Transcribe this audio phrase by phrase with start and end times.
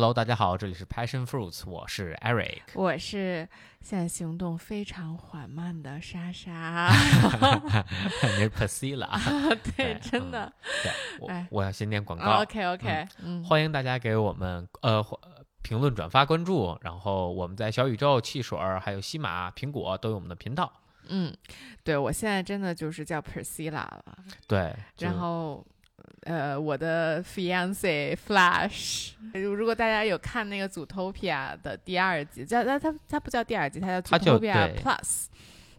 [0.00, 3.46] Hello，大家好，这里是 Passion Fruits，我是 Eric，我是
[3.82, 6.90] 现在行动非常缓慢的莎莎。
[8.24, 9.10] 你是 Priscilla，
[9.76, 10.50] 对，真的。
[10.82, 10.90] 对，
[11.20, 12.40] 我哎我要先念广告。
[12.40, 15.20] OK OK，嗯，欢迎大家给我们呃或
[15.60, 20.72] 评论、转发、关注，然后我们在小宇宙、汽水儿、还有西马、苹果都有我们的频道。
[21.08, 21.30] 嗯，
[21.84, 24.16] 对我现在真的就是叫 Priscilla 了，
[24.48, 25.62] 对，然后。
[26.22, 35.26] 呃，我的 fiance Flash，如如果大家有看那个《Zootopia》的第二集，叫它它它不叫第二集，它叫 Zootopia Plus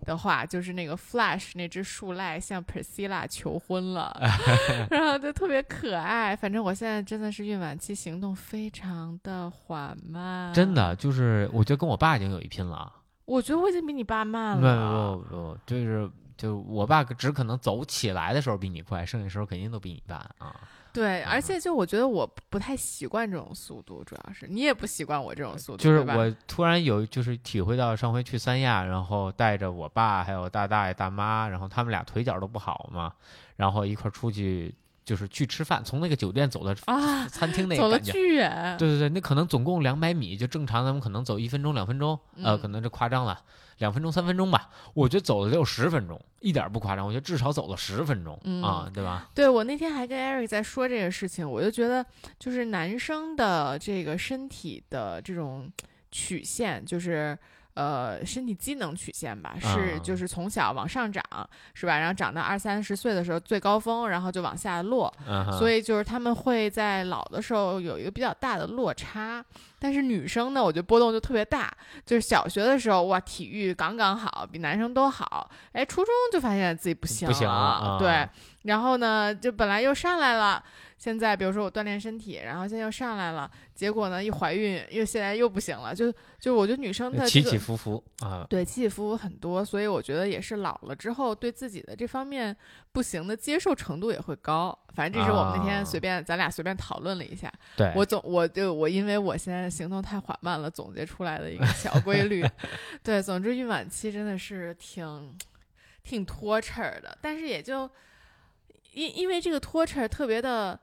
[0.03, 4.11] 的话，就是那个 Flash 那只树赖向 Priscilla 求婚了，
[4.89, 6.35] 然后就特别可爱。
[6.35, 12.91] 反正我现在真的是孕晚期行动非常的缓慢，真的就是，我觉得跟我爸已经有一拼了。
[13.25, 15.15] 我觉得我已经比你爸慢了不了。
[15.17, 16.09] 不不，就是
[16.41, 20.55] 就我爸只可能走起来的时候比你快，剩下时候肯定都比你慢啊。
[20.91, 33.13] 对，而且就我觉得我不太习惯这种速度，主要是你也不习惯我这种速度，就是我突然有就是体会到上回去三亚，然后带着我爸还有大大爷大妈，然后他们俩腿脚都不好嘛，
[33.55, 34.73] 然后一块儿出去
[35.05, 38.11] 就是去吃饭，从那个酒店走到啊，餐厅那 走了个感觉。
[38.11, 38.75] 巨远。
[38.79, 43.39] 对对对，那可能总共两百米，就正常咱们可能走一分钟、两分钟，呃，嗯可能这夸张了，
[43.81, 44.69] 两分钟、三分钟吧。
[44.93, 47.05] 我觉得走了得有十分钟，一点儿不夸张。
[47.05, 49.29] 我觉得至少走了十分钟、嗯啊，对吧？
[49.35, 52.05] 对我那天还跟 Eric 在说这个事情，我就觉得
[52.39, 55.69] 就是男生的这个身体的这种
[56.09, 57.37] 曲线，就是。
[57.73, 61.23] 呃，身体机能曲线吧，是啊就是从小往上涨，
[61.73, 61.97] 是吧？
[61.97, 65.13] 然后长到二三十岁的时候最高峰，然后就往下落。
[65.57, 69.43] 所以就是他们会在老的时候有一个比较大的落差，
[69.79, 71.71] 但是女生呢，我觉得波动就特别大。
[72.05, 75.49] 就是小学的时候，哇，体育杠杠好，比男生都好。
[75.71, 78.27] 哎，初中就发现自己不行不行了啊对。
[78.63, 80.63] 然后呢，就本来又上来了，
[80.97, 92.55] 现在比如说我锻炼身体，然后现在又上来了，结果呢一怀孕又现在又不行了，就就我觉得女生的这个起起伏伏啊，对，起起伏伏很多，所以我觉得也是老了之后对自己的这方面
[92.91, 94.77] 不行的接受程度也会高。
[94.93, 102.45] 反正这是我们那天啊随便、咱俩随便讨论了一下，对，我总我就我因为我现在行动太缓慢了，总结出来的一个小规律。
[103.01, 105.35] 对，总之孕晚期真的是挺
[106.03, 107.89] 挺拖扯的，但是也就
[108.93, 110.79] 因因为这个拖扯儿特别的，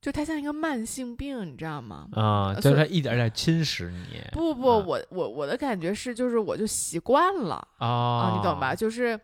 [0.00, 2.08] 就它像一个慢性病，你知道吗？
[2.12, 7.66] 啊，就是它一点点侵蚀你不不，啊我我我的感觉是，就是我就习惯了。
[7.78, 8.74] 啊啊，你懂吧？？
[8.74, 9.18] 就是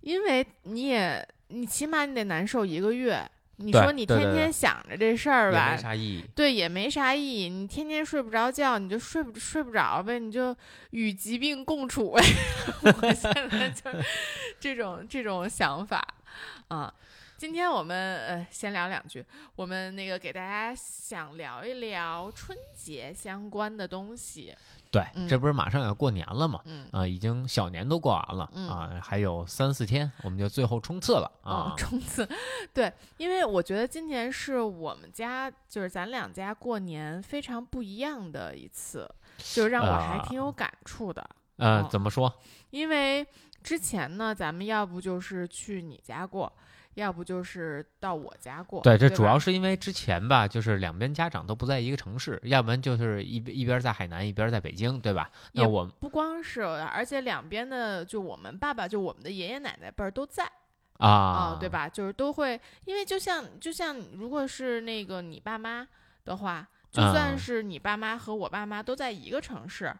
[0.00, 3.28] 因为你也，你起码你得难受一个月。
[3.62, 6.24] 你说你天天想着这事儿也吧没，啥意义。
[6.34, 7.50] 对，也没啥意义。
[7.50, 10.56] 你天天睡不着觉，你就睡不睡不着呗，你就
[10.92, 12.24] 与疾病共处呗。
[12.82, 13.90] 我现在就
[14.58, 16.02] 这种这种想法
[16.68, 16.90] 啊。
[17.40, 19.24] 今天我们呃先聊两句，
[19.56, 24.54] 我们那个给大家想聊一聊春节相关的东西。
[24.90, 26.60] 对，嗯这不是马上要过年了嘛？
[26.66, 31.74] 嗯，啊，已经小年都过完了、嗯啊，还有三四天，我们就最后冲刺了哦啊，。
[31.78, 32.28] 冲刺，
[32.74, 41.26] 对，因为我觉得今年是我们家，就是咱两家过年非常不一样的一次，就是让我还挺有感触的。
[41.56, 42.30] 呃哦，怎么说？
[42.68, 43.26] 因为
[43.62, 46.52] 之前呢，咱们要不就是去你家过，
[47.00, 48.82] 要不就是到我家过。
[48.82, 55.30] 对，这主要是因为之前吧，就是两边家长都不在一个城市，要不然就是一边一边在海南，一边在北京，对吧？
[55.52, 60.44] 那我不光是，而且两边的就我们爸爸，就我们的爷爷奶奶辈儿都在。
[60.98, 61.66] 啊、啊、对？
[61.66, 61.88] 吧？
[61.88, 65.88] 就是都会，因为就像就像如果是那个你爸妈
[66.26, 69.90] 的话，就算嗯是你爸妈和我爸妈都在一个城市，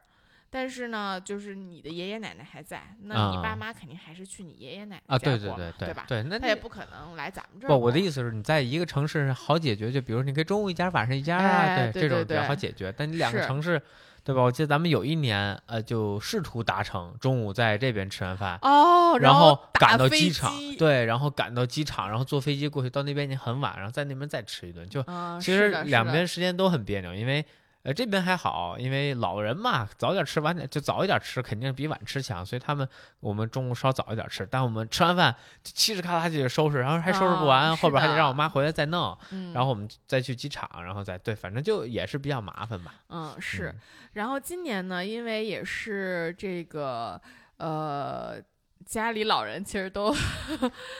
[0.51, 6.05] 但是呢，就是你的爷爷奶奶还在，那你爸嗯妈肯定还是去你爷爷奶奶啊，家对对过嘛对对吧？
[6.09, 12.93] 对，那他也不可能来咱们这儿不，我的意思是你在一个城市好解决，就比如你可以中午一家，晚上一家啊，哎对这种比较好解决。
[12.97, 13.81] 但你两个城市，
[14.25, 14.43] 对吧？
[14.43, 27.45] 我记得咱们有一年，呃，就试图达成中午在这边吃完饭，哦，然后赶到机场，机，对，然后赶到机场，然后坐飞机过去，到那边已经很晚，然后在那边再吃一顿，就嗯，其实两边时间都很别扭，因为
[27.83, 32.87] 呃这边还好，因为老人嘛，早点吃晚点就早一点吃，肯定比晚吃强，所以他们
[33.21, 42.95] 我们中午稍早一点吃，但我们吃完饭就嘁哧咔啦就得收拾，然后还收拾不完，啊后边还得让我妈回来再弄，嗯，然后我们再去机场，然后再对，反正就也是比较麻烦吧。
[43.09, 43.81] 嗯是嗯，
[44.13, 47.21] 然后今年呢，因为也是这个
[47.57, 48.41] 呃。
[48.87, 50.13] 家里老人其实都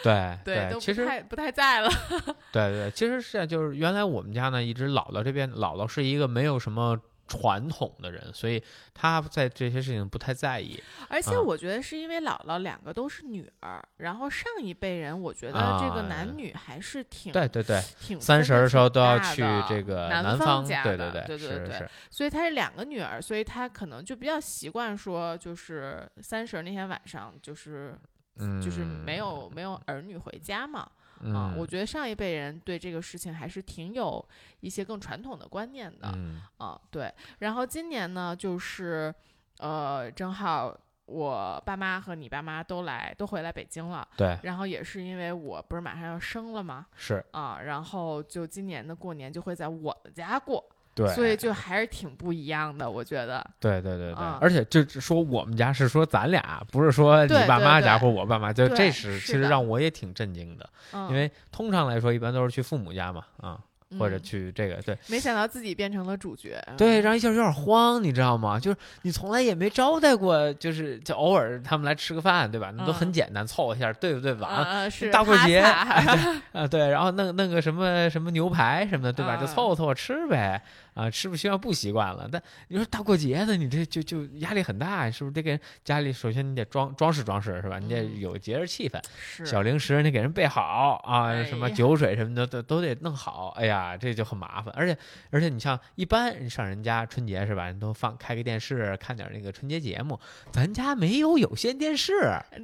[0.03, 1.91] 对 对都其实不太不太在了，
[2.53, 6.99] 对对，其实是就是原来我们家呢一直姥姥这边，姥姥是一个没有什么
[7.31, 8.61] 传统的人，所以
[8.93, 10.83] 他在这些事情不太在意。
[11.09, 27.97] 而且啊我觉得是因为姥姥两个都是女儿，然后上一辈人，我觉得这个啊男女还是挺对对对，挺三十的时候都要去这个南方，家对的对对对对是，所以他是两个女儿，所以他可能就比较习惯说，就是三十那天晚上，就是
[28.39, 30.91] 嗯，就是没有没有儿女回家嘛。
[31.21, 34.27] 啊，嗯，我觉得上一辈人对这个事情还是挺有
[34.61, 36.11] 一些更传统的观念的。
[36.15, 37.13] 嗯啊，对。
[37.41, 39.15] 然后今年呢，就是
[39.59, 40.75] 呃，正好
[41.07, 46.87] 我爸妈和你爸妈都来都回来北京了，对然后也是因为我不是马上要生了吗？
[46.95, 50.65] 是，啊，然后就今年的过年就会在我的家过，
[50.95, 53.45] 对，所以就还是挺不一样的，我觉得。
[53.59, 63.59] 对对对对，啊而且就是说我们家是说咱俩，不是说你爸妈家或我爸妈，就这是其实让我也挺震惊的，嗯，因为通常来说一般都是去父母家嘛，啊，
[63.99, 64.97] 或者嗯去这个对。
[65.09, 66.63] 没想到自己变成了主角。
[66.77, 68.59] 对，嗯让一下有点慌，你知道吗？
[68.61, 72.73] 就是你从来也没招待过，就是就偶尔他们来吃个饭，对吧？
[72.77, 74.33] 那都很嗯简单，凑合一下，对不对？
[74.35, 75.59] 晚上大过节
[76.53, 79.37] 啊，对，然后弄弄个什么什么牛排什么的，对吧？
[79.37, 80.63] 就啊凑合凑合吃呗，
[80.95, 82.29] 啊，吃不习惯不习惯了。
[82.31, 87.79] 但你说大过节的，你这就就压力很大，你是不是得给人家里首先你得装装饰装饰是吧？
[87.79, 93.49] 你得嗯有节日气氛，是小零食你给人备好啊，哎什么酒水什么的都都得弄好。
[93.57, 94.73] 哎呀，这就很麻烦。
[94.77, 94.97] 而且
[95.31, 97.67] 而且你像一般人上人家春节是吧？
[97.67, 100.19] 人都放开个电视看点那个春节节目，
[100.53, 102.13] 咱家没有有线电视。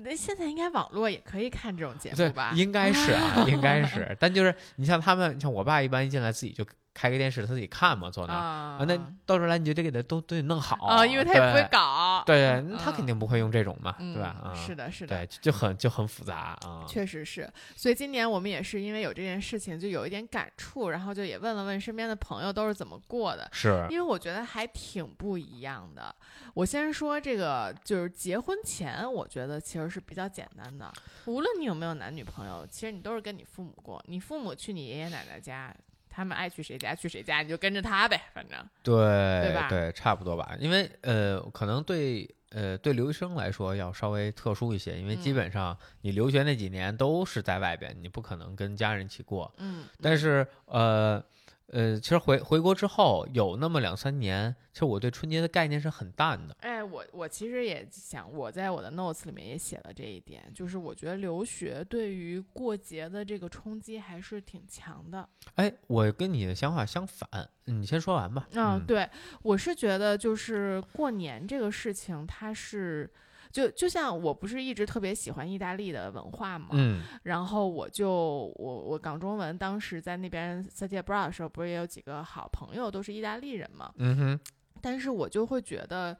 [0.04, 4.16] 那现在应该网络也可以看这种节目吧？，应该是啊， 应该是。
[4.18, 6.64] 但就是你像他们，像我爸一般一进来自己就
[6.96, 8.96] 开个电视，他自己看嘛，坐那儿啊啊，那
[9.26, 12.22] 到时候来你就得给他都都得弄好啊，因为他也不会对搞。
[12.25, 14.34] 对，嗯那他肯定不会用这种嘛，嗯对吧？
[14.43, 15.14] 啊，是的，是的。
[15.14, 16.87] 对，就就很就很复杂啊。
[16.88, 17.46] 确实是，
[17.76, 26.14] 所以今年我们也是因为有这件事情，就有一点感触，然后就也问了问身边的朋友都是怎么过的，是，因为我觉得还挺不一样的。
[26.54, 30.90] 我先说这个，就是结婚前，我觉得其实是比较简单的，
[31.26, 35.75] 无论你有没有男女朋友，其实你都是跟你父母过，你父母去你爷爷奶奶家。
[36.16, 40.56] 他们爱去谁家去谁家，你就跟着他呗，反正对吧对，差不多吧。
[40.58, 49.52] 因为呃，可能对呃对留学生来说要稍微特殊一些，因为基嗯本上你留学那几年都是在外边，你不可能跟家人一起过。
[49.58, 51.22] 嗯，但是呃
[51.68, 56.56] 呃，其实回回国之后有那么两三年，其实我对春节的概念是很淡的。
[56.60, 65.28] 哎，我我其实也想，我在我的 notes 里面也写了这一点，就是我觉得留学对于过节的这个冲击还是挺强的。
[65.56, 67.28] 哎，我跟你的想法相反，
[67.64, 68.46] 你先说完吧。
[68.52, 69.08] 嗯，嗯，对，
[69.42, 73.10] 我是觉得就是过年这个事情，它是。
[73.56, 84.41] 就就像我不是一直特别喜欢意大利的文化嘛，嗯然后我就我我港中文当时在那边 study abroad 的时候，不是也有几个好朋友都是意大利人嘛，嗯哼，
[84.82, 86.14] 但是我就会觉得，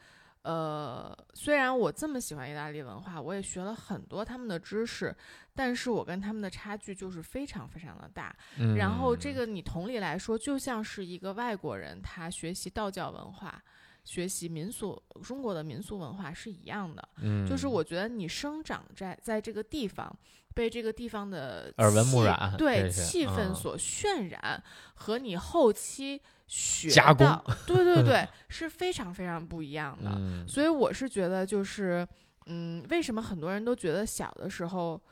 [0.44, 5.15] 呃，虽然我这么喜欢意大利文化，我也学了很多他们的知识，
[5.55, 8.35] 但是我跟他们的差距就是非常非常的大。
[8.59, 13.62] 嗯然后这个你同理来说，就像是一个外国人他学习道教文化。
[14.06, 20.17] 学习民俗中国的民俗文化是一样的，嗯，就是我觉得你生长在在这个地方，
[20.55, 23.55] 被这个地方的耳闻目气染对气氛嗯。
[23.55, 24.62] 所渲染，
[24.94, 30.12] 和你后期学加工到， 对对对， 是非常非常不一样的。
[30.17, 30.47] 嗯。
[30.47, 32.06] 所以我是觉得，就是
[32.47, 35.02] 嗯，为什么很多人都觉得小的时候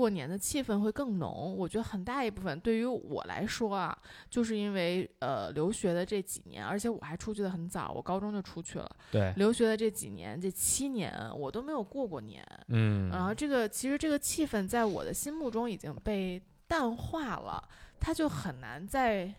[0.00, 1.54] 过年的气氛会更浓？
[1.58, 3.94] 我觉得很大一部分对于我来说啊，
[4.30, 8.90] 就是因为呃留学的这几年，而且我还出去的很早，我高中就出去了。
[9.12, 12.42] 对，留学的这几年，这七年我都没有过过年。
[12.68, 17.62] 嗯，然后这个其实这个气氛在我的心目中已经被淡化了，
[18.00, 19.30] 它就很难再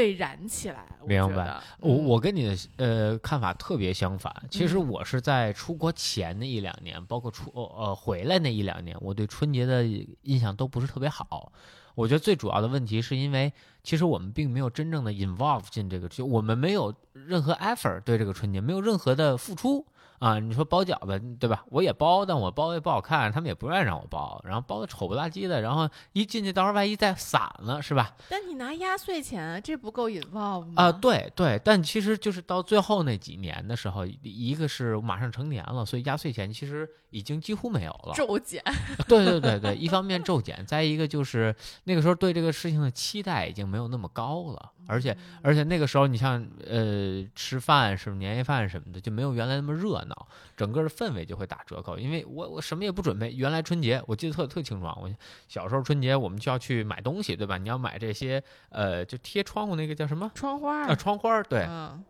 [0.00, 0.86] 被燃起来。
[1.06, 4.34] 明白我我跟你的呃看法特别相反。
[4.50, 9.84] 其实嗯我是在出国前那一两年，包括出呃回来那一两年，我对春节的
[10.22, 11.52] 印象都不是特别好。
[11.94, 13.52] 我觉得最主要的问题是因为，
[13.82, 19.84] 其实我们并没有真正的 involve 进这个，就我们没有任何 effort 对这个春节没有任何的付出
[20.20, 20.38] 啊。
[20.38, 21.64] 你说包饺子对吧？
[21.70, 28.14] 我也包，但我包的也不好看，他们也不愿意让我包，然后包的丑不拉几的，然后一进去到时候万一再散了是吧？
[28.28, 30.74] 但你拿压岁钱，这不够 involve 吗？
[30.76, 38.14] 啊、对对，但其实就是到最后那几年的时候，一一个是马上成年了，所以压岁钱其实已经几乎没有了。
[38.14, 38.62] 骤减。
[39.08, 50.09] 对对对对，一方面骤减，再一个就是那个时候对这个事情的期待已经没有那么高了，而且而且那个时候你像呃吃饭什么年夜饭什么的就没有原来那么热闹，
[50.56, 51.98] 整个的氛围就会打折扣。
[51.98, 55.10] 因为我我什么也不准备，原来春节我记得特特清楚啊，我
[55.48, 57.58] 小时候春节我们就要去买东西，对吧？
[57.58, 60.30] 你要买这些呃就贴窗户那个叫什么？
[60.34, 62.04] 窗花儿啊，窗花儿，对，嗯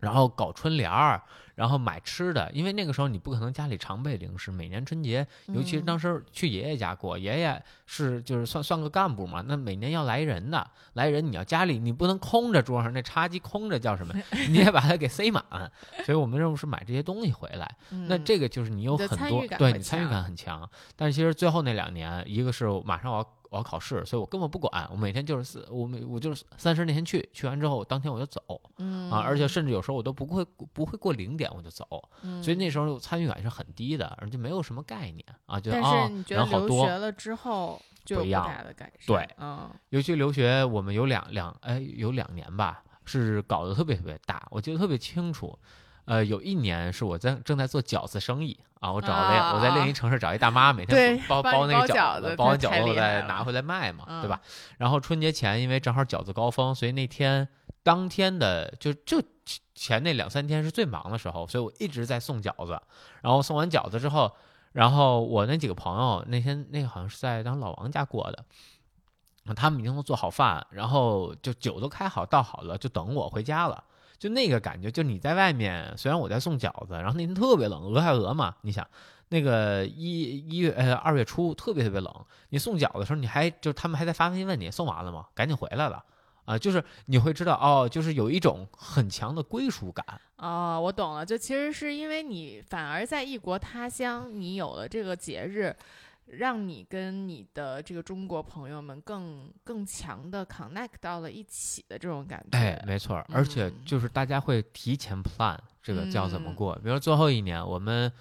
[0.00, 1.20] 然后搞春联儿，
[1.54, 4.50] 然后买吃的，因为那个时候你不可能家里常备零食。
[4.50, 14.14] 每年春节，尤其是当时去爷爷家过，爷爷是就是算算个干部嘛，那每年要来人的，来人你要家里你不能空着桌上那茶几空着叫什么？
[14.48, 15.44] 你也把它给塞满。
[16.04, 17.76] 所以我们任务是买这些东西回来。
[18.06, 20.68] 那这个就是你有很多对你参与感很强。
[20.94, 23.37] 但是其实最后那两年，一个是马上我要。
[23.50, 24.88] 我要考试，所以我根本不管。
[24.90, 28.40] 我每天就是四，我每我就是三十那天去，去完之后当天我就走，
[28.78, 29.10] 嗯。
[29.10, 31.86] 啊，而且甚至有时候我都不会不会过零点我就走，
[32.42, 35.24] 所以那时候参与感是很低的，而且没有什么概念。
[35.46, 36.68] 啊，就啊人好多。
[36.68, 38.44] 留学了之后就不一样。
[38.64, 45.58] 的改善，对，嗯，尤其留学，我们有两两哎有两年吧，是搞得特别特别大，我记得特别清楚。
[46.04, 54.40] 呃，有一年是我在正在做饺子生意啊，我找了我在另一城市找一大妈，每天包包那个饺子，包完饺子我再拿回来卖嘛，对吧？
[54.76, 57.48] 然后春节前因为正好饺子高峰，所以那天
[57.82, 59.20] 当天的就就
[59.74, 62.80] 前那两三天是最忙的时候，所以我一直在送饺子。
[63.20, 64.32] 然后送完饺子之后，
[64.72, 68.44] 然后我那几个朋友那天那个好像是在当老王家过的，
[69.56, 73.82] 他们已经都做好饭，然后就酒都开好倒好了，就等我回家了。
[74.18, 78.86] 就那个感觉，就你在外面，虽然我在送饺子，然后那天特别冷，俄亥俄嘛，你想，
[79.28, 82.12] 那个一一月呃二月初特别特别冷，
[82.48, 85.26] 你送饺子的时候，你还就他们还在发微信问你送完了吗？
[85.34, 86.04] 赶紧回来了
[86.44, 86.58] 啊！
[86.58, 90.04] 就是你会知道哦，就是有一种很强的归属感
[90.36, 95.74] 哦，我懂了，就其实是因为你反而在异国他乡，你有了这个节日。
[96.30, 108.12] 让你跟你的这个中国朋友们更更强的 connect 到了一起的这种感觉，哎，没错，而且就是大家会提前 plan 这个叫怎么过，比如最后一年，我们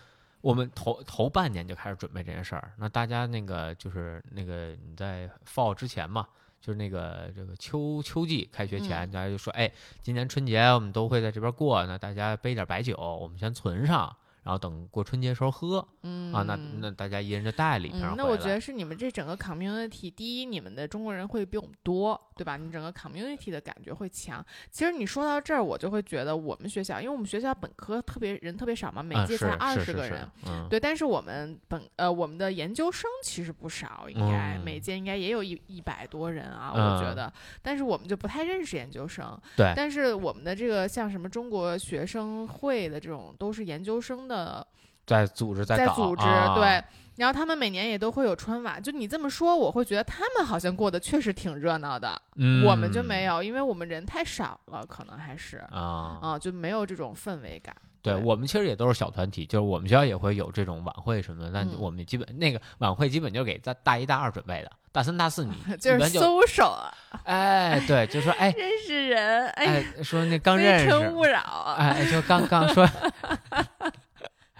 [0.41, 6.25] 我们头头半年就开始准备这件事儿，那大家那个就是那个你在 fall 之前嘛，
[6.61, 9.71] 就是那个这个秋秋季开学前，大家就说，哎，
[10.01, 14.15] 今年春节我们都会在这边过，那大家备点白酒，我们先存上。
[14.47, 22.55] 然后等过春节时候喝，嗯啊，那那大家一人就带了一瓶那我觉得是你们这整个 community，第一，你们的中国人会比我们多，对吧？
[22.55, 24.45] 你整个 community 的感觉会强。
[24.69, 30.29] 其实你说到这儿，我就会觉得我们学校，因为我们学校本科特别人特别少嘛，每届才二十个人，
[30.69, 30.79] 对。
[30.79, 37.31] 但是我们本呃我们的研究生其实不少，应该每届应该也有一一百多人啊，我觉得。
[37.61, 39.73] 但是我们就不太认识研究生，对。
[39.75, 44.37] 但是我们的这个像什么中国学生会的这种，都是研究生的。
[44.37, 44.65] 呃，
[45.05, 46.83] 在组织在组织对，
[47.17, 48.81] 然后他们每年也都会有春晚。
[48.81, 52.19] 就你这么说，我会觉得他们好像过得确实挺热闹的。
[52.35, 57.75] 嗯，我们就没有，因为我们人太少了，可能还是啊啊，就没有这种氛围感。
[58.03, 66.93] 对我们其实也都是小团体，就是我们学校也会有这种晚会什么的，但我们基本那个晚会基本就给大大一大二准备的，大三大四你 就是搜手啊。
[67.23, 72.87] 哎，对，就说 哎，认识人，哎，说那刚认识，勿扰，哎，就刚刚说。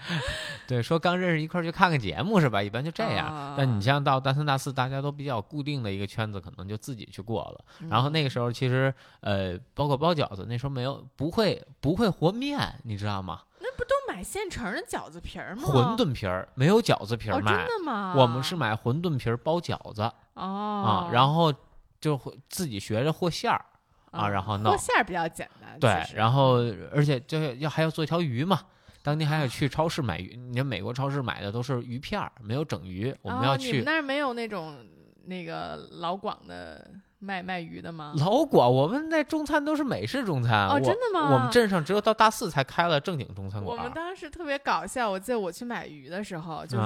[0.68, 2.62] 对，说刚认识一块儿去看看节目是吧？
[2.62, 3.56] 一般就这样。
[3.58, 7.88] 但你像到大三、大四，大家都比较固定的一个圈子，可能就自己去过了。
[7.90, 13.42] 然后那个时候，其实呃，包括包饺子，那时候没有不会不会和面，你知道吗？
[13.60, 15.64] 那不都买现成的饺子皮儿吗？
[15.66, 18.14] 馄饨皮儿没有饺子皮儿卖，真的吗？
[18.18, 20.02] 我们是买馄饨皮儿包饺子
[20.34, 21.54] 哦啊，然后
[22.00, 23.66] 就自己学着和馅儿
[24.12, 25.80] 啊，然后弄和馅儿比较简单。
[25.80, 26.58] 对，然后
[26.92, 28.62] 而且就要还要做一条鱼嘛。
[29.08, 33.16] 当天还要去超市买鱼，你看美国超市买的都是鱼片儿，没有整鱼。
[33.22, 33.68] 我们要去。
[33.68, 34.86] 你们那儿没有那种
[35.24, 36.86] 那个老广的
[37.20, 38.14] 卖卖鱼的吗？
[38.18, 40.68] 老广，我们那中餐都是美式中餐。
[40.68, 41.34] 哦，真的吗？
[41.34, 43.78] 我们镇上只有到大四才开了正经中餐馆。
[43.78, 46.84] 我们当时特别搞笑，我记得我去买鱼的时候，就是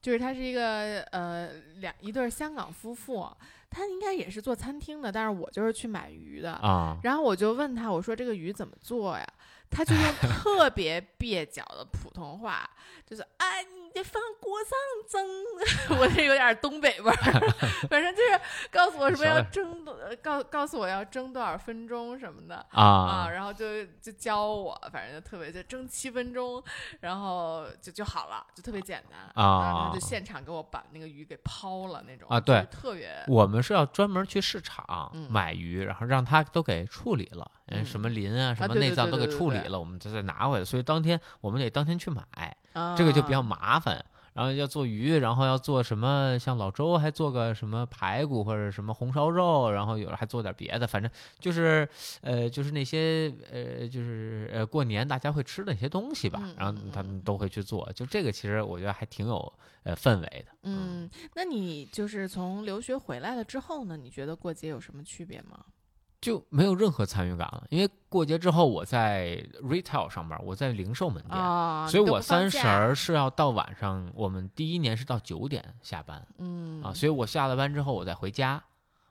[0.00, 1.48] 就是他是一个呃
[1.80, 3.28] 两一对香港夫妇，
[3.68, 6.98] 他应该也是做餐厅的，但是我就是去买鱼的啊。
[7.02, 9.26] 然后我就问他，我说这个鱼怎么做呀？
[9.70, 12.68] 他就用特别蹩脚的普通话，
[13.06, 14.78] 就是哎，你得放锅上
[15.08, 17.40] 蒸， 我这有点东北味儿，
[17.88, 18.40] 反正就是
[18.70, 22.56] 告诉我什么要蒸多，告告诉我要蒸多少分钟什么的。
[22.70, 22.82] 啊。
[23.08, 26.62] 啊，然后就就教我，反正就特别就蒸七分钟，
[27.00, 29.20] 然后就就好了，就特别简单。
[29.34, 37.50] 啊，然后就现场给我把那个鱼给抛了那种啊，对，特别，我们是要专门去市场买鱼，然后让他都给处理了。
[37.70, 40.64] 嗯，什么鳞啊，什么内脏都给处理了，我们再再拿回来。
[40.64, 42.56] 所以当天我们得当天去买，
[42.96, 44.04] 这个就比较麻烦。
[44.34, 46.38] 然后要做鱼，然后要做什么？
[46.38, 51.88] 像老周还做个什么排骨或者什么红烧肉，然后有的还做点别的，反正就是
[52.20, 56.40] 呃，就是那些呃，就是呃，过年大家会吃的那些东西吧。
[56.56, 60.52] 然后他们都会去做，就这个其实我觉得还挺有呃氛围的。
[60.62, 63.96] 嗯，那你就是从留学回来了之后呢？
[63.96, 65.64] 你觉得过节有什么区别吗？
[66.20, 67.64] 就没有任何参与感了。
[67.70, 78.62] 因为过节之后我在 retail 上班，我在零售门店，啊，所以我三十儿是要到晚上，我们第一年是到九点下班嗯啊，所以我下了班之后我再回家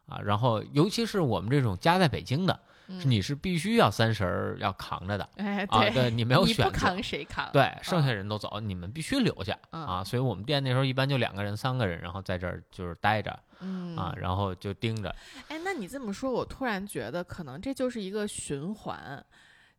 [0.07, 6.71] 啊，然后尤其是我们这种家在北京的，嗯是你是必须要三十儿要扛着的哎啊，对，你没有你不选择。
[6.71, 7.49] 扛谁扛？
[7.51, 10.03] 对，剩下人都走，你们必须留下嗯啊！
[10.03, 15.13] 所以我们店那时候一般就两个人、三个人，然后在这儿就是待着嗯啊，然后就盯着。
[15.49, 19.21] 哎，那你这么说，我突然觉得可能这就是一个循环，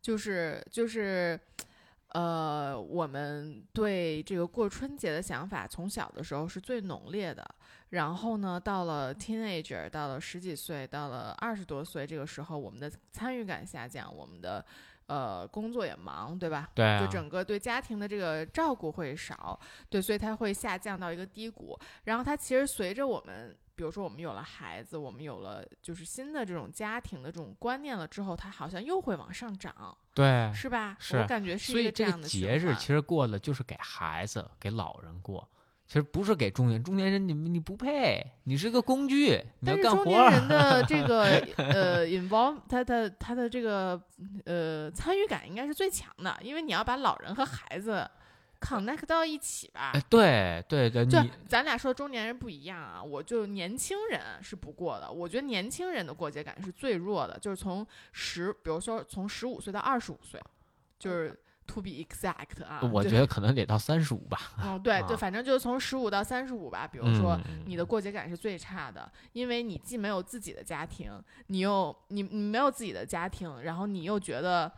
[0.02, 1.40] 就是就是，
[2.08, 7.42] 呃，我们对这个过春节的想法，从小的时候是最浓烈的。
[7.90, 14.64] 然后呢，到了 teenager，到了十几岁，到了二十多岁，这个时候我们的参与感下降，我们的
[15.06, 16.68] 呃工作也忙，对吧？
[16.74, 21.78] 对啊，就整个对家庭的这个照顾会少，对，所以它会下降到一个低谷。
[22.04, 30.94] 然后它其实随着我们，比如说我们有了孩子，我们有了就是新的这种家庭的这种观念了之后，它好像又会往上涨，对，是吧？
[31.00, 35.48] 是我感觉是一个这样的节日其实过了就是给孩子、给老人过，
[35.88, 40.28] 其实不是给中年中年人，你你不配，你是个工具，你要但是中干活儿。
[40.28, 41.24] 年人的这个
[41.56, 43.98] 呃 involve 他的他的这个
[44.44, 48.06] 呃参与感应该是最强的，因为你要把老人和孩子
[48.60, 49.92] connect 到一起吧。
[49.94, 51.18] 哎，对对对，就
[51.48, 55.10] 咱俩说中年人不一样啊，我就年轻人是不过的。
[55.10, 60.38] 我觉得年轻人的过节感是最弱的，就是从十，比如说从十五岁到二十五岁，
[60.98, 61.34] 就是
[61.68, 62.80] to be exact 啊。
[62.92, 64.54] 我觉得可能得到三十五吧。
[64.60, 66.88] 嗯，对，就啊反正就是从十五到三十五吧。
[66.90, 71.12] 比如说，嗯你的过节感是最差的，因为你既没有自己的家庭，
[71.46, 74.72] 你又你你没有自己的家庭，然后你又觉得。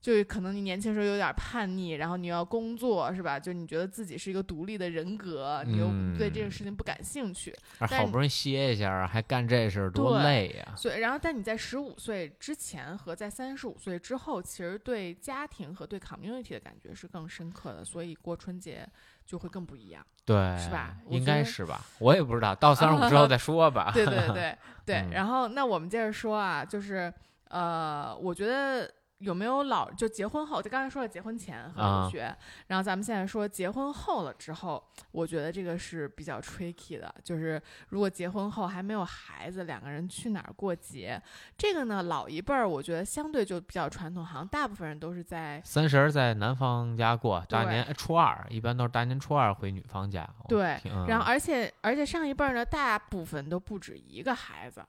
[0.00, 3.40] 就是可能你年轻时候有点叛逆，然后你要工作是吧？
[3.40, 10.74] 就你觉得自己是一个独立的人格，你又对这个嗯事情不感兴趣，好不容易歇一下儿，还干这事儿，多累呀！
[10.76, 18.86] 所以然后但你在十五岁之前和在三十五岁之后，其实对家庭和对 community 的感觉是更深刻的，所以过春节
[19.24, 20.06] 就会更不一样。
[20.24, 21.80] 对，是吧应该是吧？
[21.98, 23.90] 我也不知道，到三十五之后再说吧。
[23.94, 27.12] 对对对对， 嗯然后那我们接着说啊，就是
[27.48, 41.20] 呃，我觉得有没有老就结婚后，就刚才说了结婚前和啊留学，然后咱们现在说结婚后了之后，我觉得这个是比较 tricky 的，就是如果结婚后还没有孩子，两个人去哪儿过节，
[41.56, 50.28] 这个呢老一辈儿我觉得相对就比较传统，好像大部分人都是在三十儿在男方家过，大年哎初二一般都是大年初二回女方家。
[50.48, 54.84] 对听，然后嗯而且而且上一辈儿呢，大部分都不止一个孩子，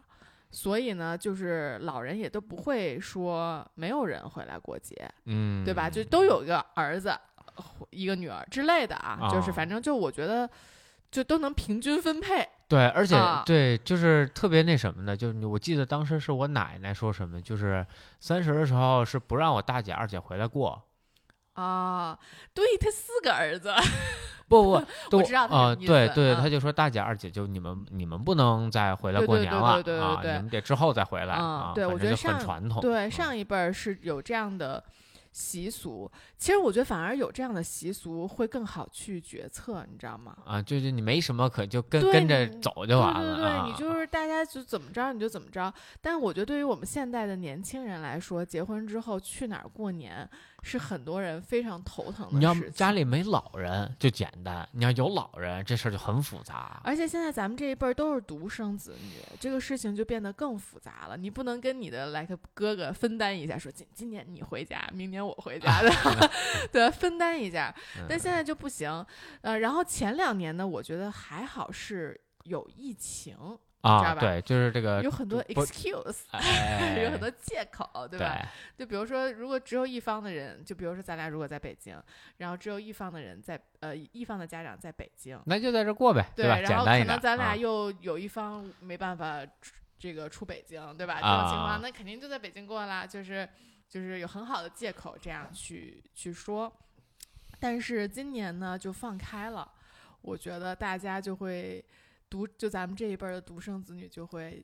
[0.49, 5.89] 所以呢，就是老人也都不会说没有人回来过节，嗯，对吧？
[5.89, 7.13] 就都有一个儿子，
[7.89, 10.49] 一个女儿之类的啊，就是啊反正就我觉得
[11.11, 12.47] 就都能平均分配。
[12.69, 17.85] 对，而且、啊对，就是特别那什么的，就是我记得当时是我奶奶说什么，就是
[18.19, 20.81] 三十的时候是不让我大姐、二姐回来过。
[21.57, 22.17] 啊，
[22.53, 23.73] 对他四个儿子，
[24.47, 24.61] 不
[25.09, 31.71] 不，我知道他啊、对对，啊他就说大姐、二姐就你们你们不能再回来过年了对对对啊，你们得之后再回来嗯啊。
[31.73, 32.79] 对我觉得上很传统。
[32.79, 34.83] 对嗯上一辈儿是有这样的
[35.31, 40.35] 习俗，其实我觉得反而有这样的习俗会更好去决策，你知道吗？
[40.45, 43.65] 啊，就是你没什么可就跟跟着走就完了对对对，啊。
[43.67, 45.73] 你就是大家就怎么着你就怎么着。
[46.01, 50.27] 但我觉得对于我们现代的年轻人来说，结婚之后去哪儿过年
[50.67, 52.73] 是很多人非常头疼你要的事情。
[52.73, 56.81] 家里没老人就简单，你要有老人，这事儿就很复杂。
[56.83, 61.15] 而且现在咱们这一辈儿都是独生子女，这个事情就变得更复杂了。
[61.15, 65.89] 你不能跟你的 like 哥哥分担一下，说今今年你回家，明年我回家的
[66.71, 67.73] 对，分担一下。
[68.09, 69.05] 但嗯现在就不行。
[69.41, 78.47] 呃，然后前两年呢，我觉得还好是有疫情，知啊，对，就是这个有很多 excuse，哎， 有很多借口，对对吧？
[78.75, 82.01] 就比如说，如果只有一方的人，就比如说咱俩如果在北京，
[82.37, 86.59] 然后只有一方的人在呃一方的家长在北京，那就在这过呗，对，吧？
[86.59, 87.03] 然后可。
[87.05, 91.19] 能咱俩啊又有一方没办法出这个出北京，对吧？
[91.21, 93.47] 这啊种情况，那肯定就在北京过啦，就是
[93.87, 96.71] 就是有很好的借口这样去去说。
[97.59, 99.71] 但是今年呢，就放开了，
[100.21, 101.83] 我觉得大家就会
[102.29, 104.63] 独，就咱们这一辈儿的独生子女就会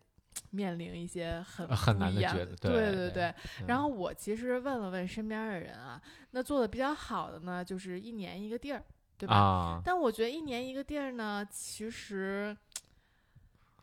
[0.49, 3.23] 面临一些很呃很难的抉择对对对对对。
[3.59, 8.83] 嗯然后我其实问了问身边的人啊，那做的比较好的呢，就是一年一个地儿，
[9.17, 9.35] 对吧？
[9.35, 12.55] 啊，但我觉得一年一个地儿呢，其实，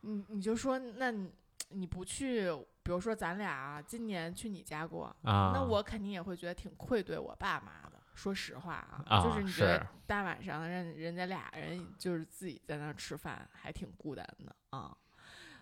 [0.02, 1.30] 你你就说，那你
[1.70, 7.89] 你不去，比如说咱俩今年去你家过，啊，那我肯定也会觉得挺愧对我爸妈的。
[8.20, 14.94] 说实话啊，啊就是你觉得大晚上让人家俩人就是自己在那儿吃饭，还挺孤单的啊。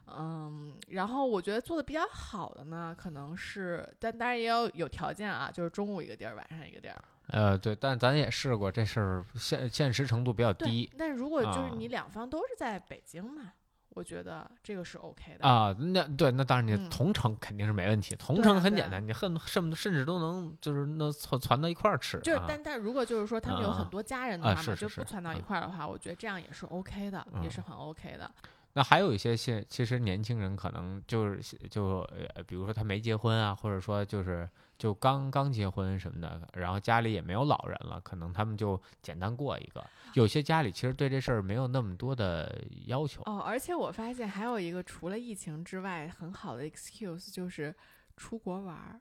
[0.06, 7.04] 嗯，然后我觉得做的比较好的呢，可能是，但当然也有有条件啊，就是中午一个地儿，晚上一个地儿。
[7.28, 13.52] 呃，对，但咱也试过，这事儿现现实程度比较低，但如果就是啊你两方都是在北京嘛，
[13.98, 15.46] 我觉得这个是 OK 的。
[15.48, 15.74] 啊。
[15.78, 28.30] 那对，那当然你嗯同城肯定是没问题，同城很简单，你恨甚甚至都能就是那攒攒到一块儿吃就是啊，但但如果就是说他们有啊很多家人的啊话嘛，是是是就不攒到一嗯块儿的话，我觉得这样也是 OK 的，也嗯是很 OK 的。
[28.74, 31.98] 那还有一些现其实年轻人可能就是就
[32.34, 34.48] 呃，比如说他没结婚啊，或者说就是
[34.78, 39.84] 就刚刚结婚什么的，然后家里也没有老人了，可能他们就简单过一个。
[40.14, 43.20] 有些家里其实对这事儿没有那么多的要求。
[43.26, 47.74] 哦，而且我发现还有一个除了疫情之外很好的 excuse 就是
[48.16, 49.00] 出国玩儿。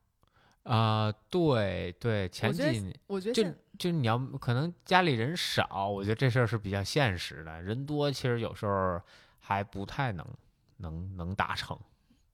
[0.64, 7.62] 啊、对对，前几年就我觉得就就你要可能家里人少，我觉得这事儿是比较现实的。
[7.62, 9.02] 人多其实有时候
[9.40, 10.28] 还不太能
[10.76, 11.80] 能能达成。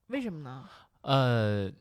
[0.07, 0.67] 为什么呢？
[1.01, 1.71] 呃，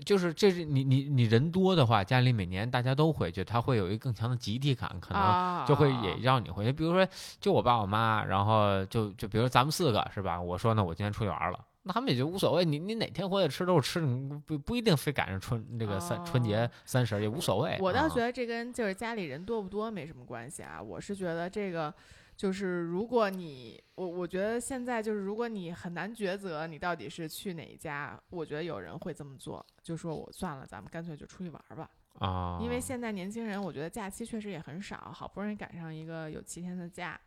[0.00, 6.72] 就是这是你你你人多的话，家里每年大家都回去，他会有一个更强的集体感，可能啊，就会也让你回去。
[6.72, 7.06] 比如说，
[7.40, 10.40] 就我爸我妈，然后就就比如咱们四个是吧？
[10.40, 11.58] 我说呢，我今天出去玩了。
[11.82, 17.78] 那他们也就无所谓，你你哪天回来吃都是吃，你不不一定非赶上春这个三、春节哦三十儿也无所谓。
[17.80, 20.80] 我倒啊觉得这跟就是家里人多不多没什么关系啊。
[20.82, 21.92] 我是觉得这个
[22.40, 31.90] 就是如果你我我觉得现在就是如果你很难抉择你到底是去哪一家，我觉得有人会这么做，就说我算了，咱们干脆就出去玩儿吧。
[32.18, 37.20] 啊，因为现在年轻人，我觉得假期确实也很少，好不容易赶上一个有七天的假，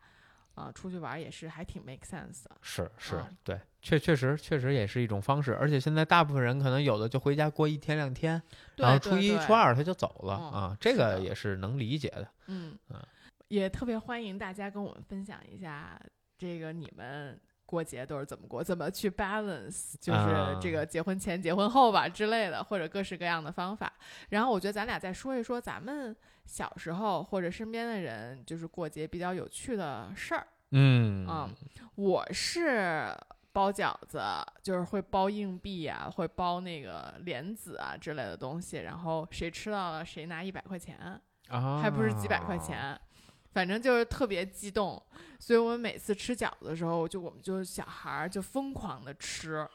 [0.56, 2.50] 啊、出去玩儿也是还挺 make sense 的。
[2.60, 8.42] 是是、嗯对，确确实确实也是一种方式，而且现在大部分人可能有的就回家过一天两天，
[8.78, 12.28] 然后初一初二他就走了、嗯啊，这个也是能理解的。
[12.48, 13.00] 嗯嗯，
[13.48, 16.00] 也特别欢迎大家跟我们分享一下
[16.36, 23.92] 这个你们过节都是怎么过，怎么去 balance，就是啊这个结婚前、结婚后吧之类的，或者各式各样的方法。
[24.30, 30.46] 然后我觉得咱俩再说一说咱们小时候或者身边的人，就是过节比较有趣的事儿。
[30.70, 31.54] 嗯嗯，
[31.96, 33.14] 我是。
[33.54, 34.20] 包饺子
[34.64, 40.98] 就是会包硬币啊，会包那个莲子啊之类的东西，然后谁吃到了谁拿一百块钱。
[41.46, 43.00] 啊，还不是几百块钱，
[43.54, 45.02] 反正就是特别激动。
[45.38, 49.66] 所以我们每次吃饺子的时候，就我们就小孩儿就疯狂的吃，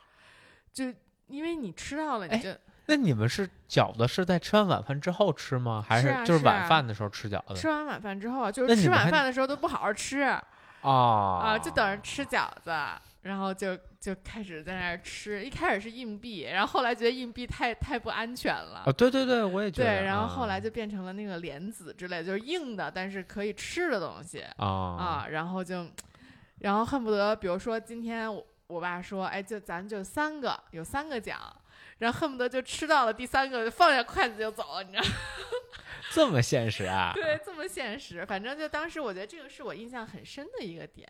[0.72, 0.94] 就
[1.28, 2.56] 因为你吃到了，你哎就
[2.88, 5.86] 那你们是饺子是在吃完晚饭之后吃吗？
[5.88, 10.44] 还是啊就是晚啊饭的时候吃饺子吃完晚饭之后啊，就是吃晚饭的时候都不好好吃啊，
[10.82, 12.72] 啊就等着吃饺子。
[13.22, 19.90] 然后就就开始在那儿吃，一开始是硬币，然后后来觉得硬币太太不安全了，啊，对对对，我也觉得。
[19.90, 24.40] 对，然后后来啊就变成了那个莲子之类，就是硬的，但是可以吃的东西。
[24.58, 25.86] 啊啊，然后就，
[26.60, 31.38] 然后恨不得，比如说今天我我爸说，哎，就咱就三个，有三个奖，
[31.98, 35.10] 然后恨不得就吃到了第三个，就放下筷子就走了，你知道吗？
[36.12, 37.12] 这么现实啊？
[37.14, 38.26] 对，这么现实。
[38.26, 41.08] 反正就当时我觉得这个是我印象很深的一个点，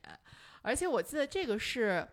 [0.61, 2.07] 而且我记得这个是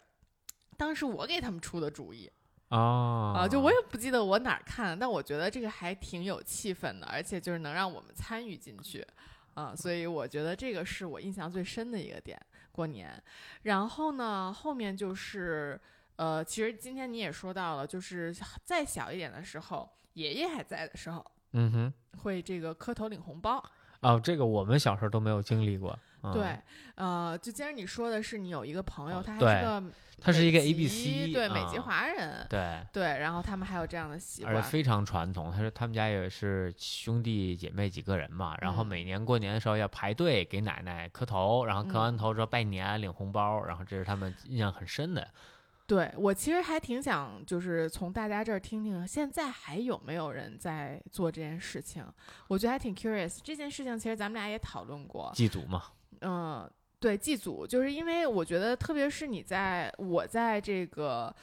[0.77, 2.31] 当时我给他们出的主意
[2.69, 9.07] 啊啊，就我也不记得我哪儿看，但我觉得这个还挺有气氛的，而且就是能让我们参与进去。
[9.55, 12.39] 啊，所以我觉得这个是我印象最深的一个点，
[12.71, 13.11] 过年。
[13.63, 15.81] 然后呢，后面就是，
[16.17, 23.65] 呃，其实今天你也说到了，就是再小一点的时候，爷爷还在的时候，嗯哼，会这个磕头领红包。
[24.01, 25.99] 哦，这个我们小时候都没有经历过。
[26.27, 26.63] 嗯、对，，
[26.97, 29.85] 呃，就既然你说的是你有一个朋友，他还是个
[30.21, 35.53] 他是一个 A B C，对，美籍啊华人，对，对，然后他们还有这样的习惯，而且非常传统。
[35.53, 45.29] 他说他们家也是兄弟姐妹几个人嘛，然后嗯每年过年的时候要排队给奶奶磕头，然后磕完嗯头之后拜年领红包，然后这是他们印象很深的。
[45.87, 52.05] 对我其实还挺想，就是从大家这儿听听，现在还有没有人在做这件事情？
[52.49, 53.39] 我觉得还挺 curious。
[53.45, 55.85] 这件事情其实咱们俩也讨论过，祭祖嘛，
[56.21, 61.35] 嗯，对，祭祖，就是因为我觉得，特别是你在我在这个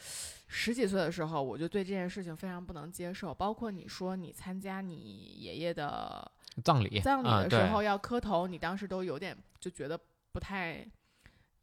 [0.48, 3.34] 十几岁的时候，我就对这件事情非常不能接受。
[3.34, 4.96] 包括你说你参加你
[5.40, 6.32] 爷爷的
[6.64, 10.00] 葬礼，葬礼的时候要磕头，你当时都有点就觉得
[10.32, 10.86] 不太。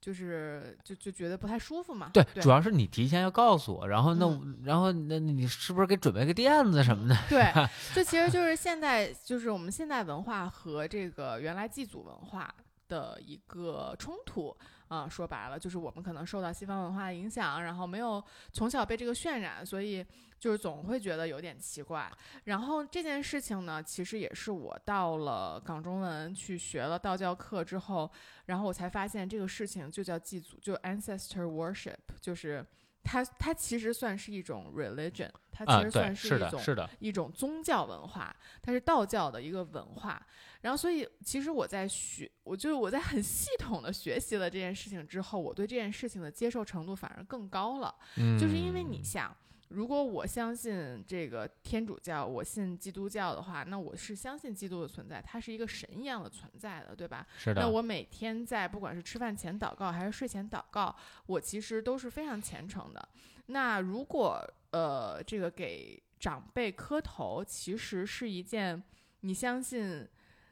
[0.00, 7.14] 就是就就觉得不太舒服嘛，对，对主要是你提前要告诉我，然后那、嗯然后那你是不是给准备个垫子什么的？
[7.28, 7.52] 对，
[7.94, 12.54] 这其实就是现在，就是我们现代文化和这个原来祭祖文化
[12.90, 14.55] 的一个冲突
[14.88, 18.22] 啊、说白了，就是我们可能受到西方文化的影响，然后没有
[18.53, 20.05] 从小被这个渲染，所以
[20.40, 22.11] 就是总会觉得有点奇怪。
[22.44, 28.11] 然后这件事情呢，其实也是我到了港中文去学了道教课之后，
[28.46, 32.66] 然后我才发现这个事情就叫祭祖，就 ancestor worship，就是
[33.05, 40.20] 它它其实算是一种 religion，它啊，其实算，是一种、一种宗教文化，它是道教的一个文化。
[40.62, 47.94] 然后，所以其实我在学，我就是我在很系统的学习了这件事情之后，我对这件事情的接受程度反而更高了。
[48.16, 49.34] 嗯，就是因为你想，
[49.68, 57.26] 如果我相信这个天主教，我信基督教的话，那我是相信基督的存在，它是一个神一样的存在的，对吧？
[57.38, 60.94] 是的，那我每天在不管是吃饭前祷告还是睡前祷告，
[61.24, 63.08] 我其实都是非常虔诚的。
[63.46, 68.82] 那如果呃这个给长辈磕头，其实是一件
[69.20, 70.06] 你相信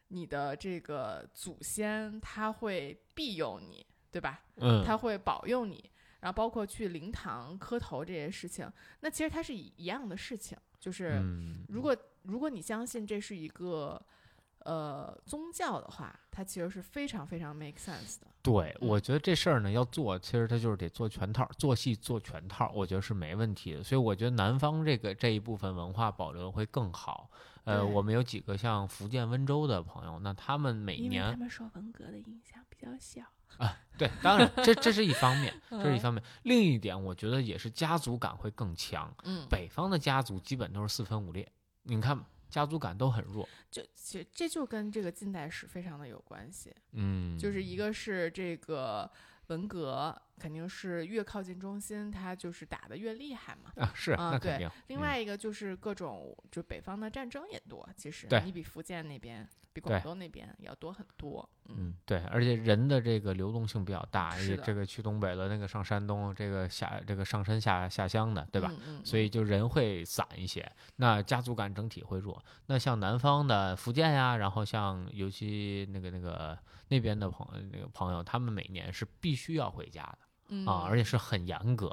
[0.08, 4.42] 你的这个祖先他会庇佑你，对吧？
[4.56, 5.90] 嗯，他会保佑你。
[6.20, 8.68] 然后包括去灵堂磕头这些事情，
[9.02, 14.04] 那其实它是一一样的事情，就是嗯，如果如果你相信这是一个
[14.64, 18.26] 呃宗教的话，它其实是非常非常 make sense 的。
[18.42, 23.84] 对，嗯我觉得这事儿呢要做，其实它就是得做全套，做戏做全套，我觉得是没问题的。
[23.84, 27.30] 所以我觉得南方这个这一部分文化保留的会更好。
[27.68, 33.22] 呃，我们有几个像福建温州的朋友，那他们每年他们受文革的影响比较小
[33.59, 33.76] 啊。
[33.98, 36.22] 对，当然这这是一方面， 这是一嗯方面。
[36.44, 39.14] 另一点，我觉得也是家族感会更强。
[39.24, 41.46] 嗯，北方的家族基本都是四分五裂，
[41.83, 43.46] 你看家族感都很弱。
[43.70, 49.11] 就其实这就跟这个近代史非常的有关系，嗯，就是一个是这个
[49.48, 53.72] 文革肯定是越靠近中心，它就是打得越厉害嘛。
[53.76, 61.48] 啊，是啊对另外一个就是各种就北方的战争也多，其实你比福建那边、比广东那边要多很多。
[61.66, 68.70] 嗯，嗯，对，而且人的这个流动性比较大，也这个去东北了，那个上山东，这个下这个上山下下乡的，对吧？
[68.72, 68.98] 嗯？
[68.98, 72.42] 嗯，所以就人会散一些，那家族感整体会弱。
[72.66, 76.58] 那像南方的福建呀，然后像尤其那个那个
[76.88, 81.88] 那边的朋那个朋友，他们每年是必须要回家的嗯啊，而且是很严格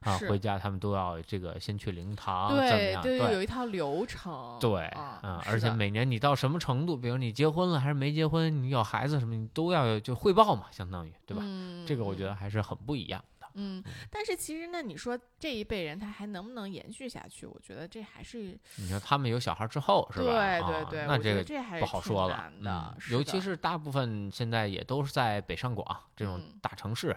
[0.00, 3.02] 啊，回家他们都要这个先去灵堂，怎么样？
[3.02, 4.56] 对对，有一套流程。
[4.60, 11.42] 对，啊嗯，而且每年你到什么程度，比如你结婚了还是没结婚，你有孩子什么，你都要就汇报嘛，相当于对吧？
[11.44, 13.35] 嗯，这个我觉嗯得还是很不一样的。
[13.56, 17.46] 嗯，但是其实那，你说这一辈人他还能不能延续下去？
[17.46, 20.24] 我觉得这还是你说他们有小孩之后是吧？
[20.24, 27.16] 对啊对对，那这个这还是挺好说了难，的嗯，尤其是大部分现在也都是在北上广这种嗯大城市，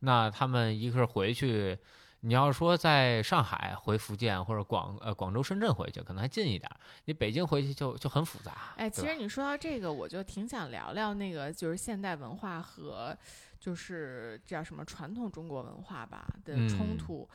[0.00, 1.78] 那他们一个是回去，
[2.20, 6.70] 你要说在上海回福建或者广呃广州、深圳回去，可能还近一点，
[7.06, 8.74] 你北京回去就就很复杂。
[8.76, 13.16] 哎，其实你说到这个，我就挺想聊聊那个，就是现代文化和
[13.58, 17.28] 就是叫什么传统中国文化吧的冲嗯突。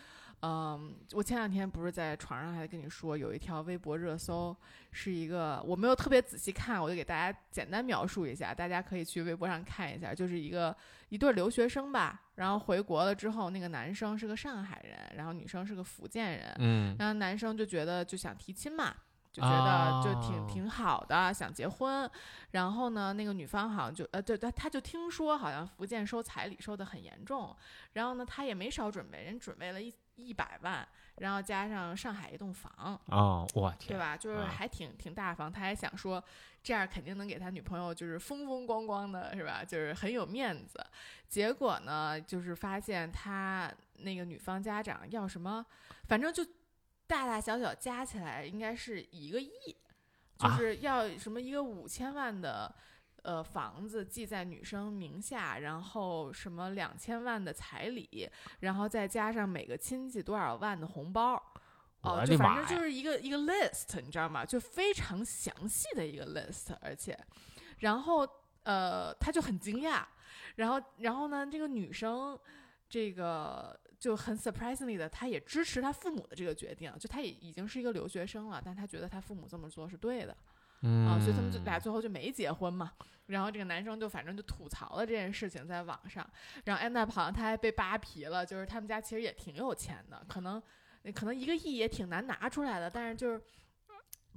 [0.45, 4.53] 嗯，我前两天不是在床上还跟你说，有一条微博热搜，
[4.91, 10.75] 是一个我没有特别仔细看，我就给大家简单描述一下，大家可以去微博上看一下，就是一个
[11.07, 18.93] 一对留学生吧，然后回国了之后，那个男生是个上海人，然后女生是个福建人，嗯然后男生就觉得就想提亲嘛，
[19.33, 22.09] 就觉得就挺、哦挺好的，想结婚。
[22.51, 27.53] 然后呢，那个女方好像就呃，对，他他就听说好像福建收彩礼收的很严重，
[27.93, 32.99] 然后呢，他也没少准备，人准备了一一百万，然后加上上海一栋房。
[33.07, 34.15] 哦，我天，对吧？
[34.15, 36.23] 就是啊还挺挺大方，他还想说，
[36.61, 39.63] 这样肯定能给他女朋友就是风风光光的，是吧？
[39.65, 40.79] 就是很有面子。
[41.27, 45.65] 结果呢，就是发现他那个女方家长要什么，
[46.07, 46.45] 反正就
[47.07, 49.51] 大大小小加起来应该是一个亿，
[50.37, 52.73] 就啊是要什么一个五千万的。
[53.23, 61.35] 呃，房子记在女生名下，然后什么两千万的彩礼，然后再加上每个亲戚多少万的红包，
[62.01, 62.83] 哦，我就反正就！
[62.83, 64.45] 是一个一个 list，你知道吗？
[64.45, 67.17] 就非常详细的一个 list，而且，
[67.79, 68.27] 然后
[68.63, 70.03] 呃，他就很惊讶，
[70.57, 72.37] 然后然后呢，这个女生
[72.89, 80.35] 这个就很 surprisingly 的，他也支持他父母的这个决定，就他也已经是一个留学生了，但他觉得他父母这么做是对的
[80.81, 82.91] 嗯啊，所以他们就俩最后就没结婚嘛。
[83.27, 86.29] 然后这个男生就反正就吐槽了这件事情在网上，
[86.65, 90.61] 然后 end up 好像他还被扒皮了，就是他们家其实也挺有钱的，可能
[91.15, 93.41] 可能一个亿也挺难拿出来的，但是就是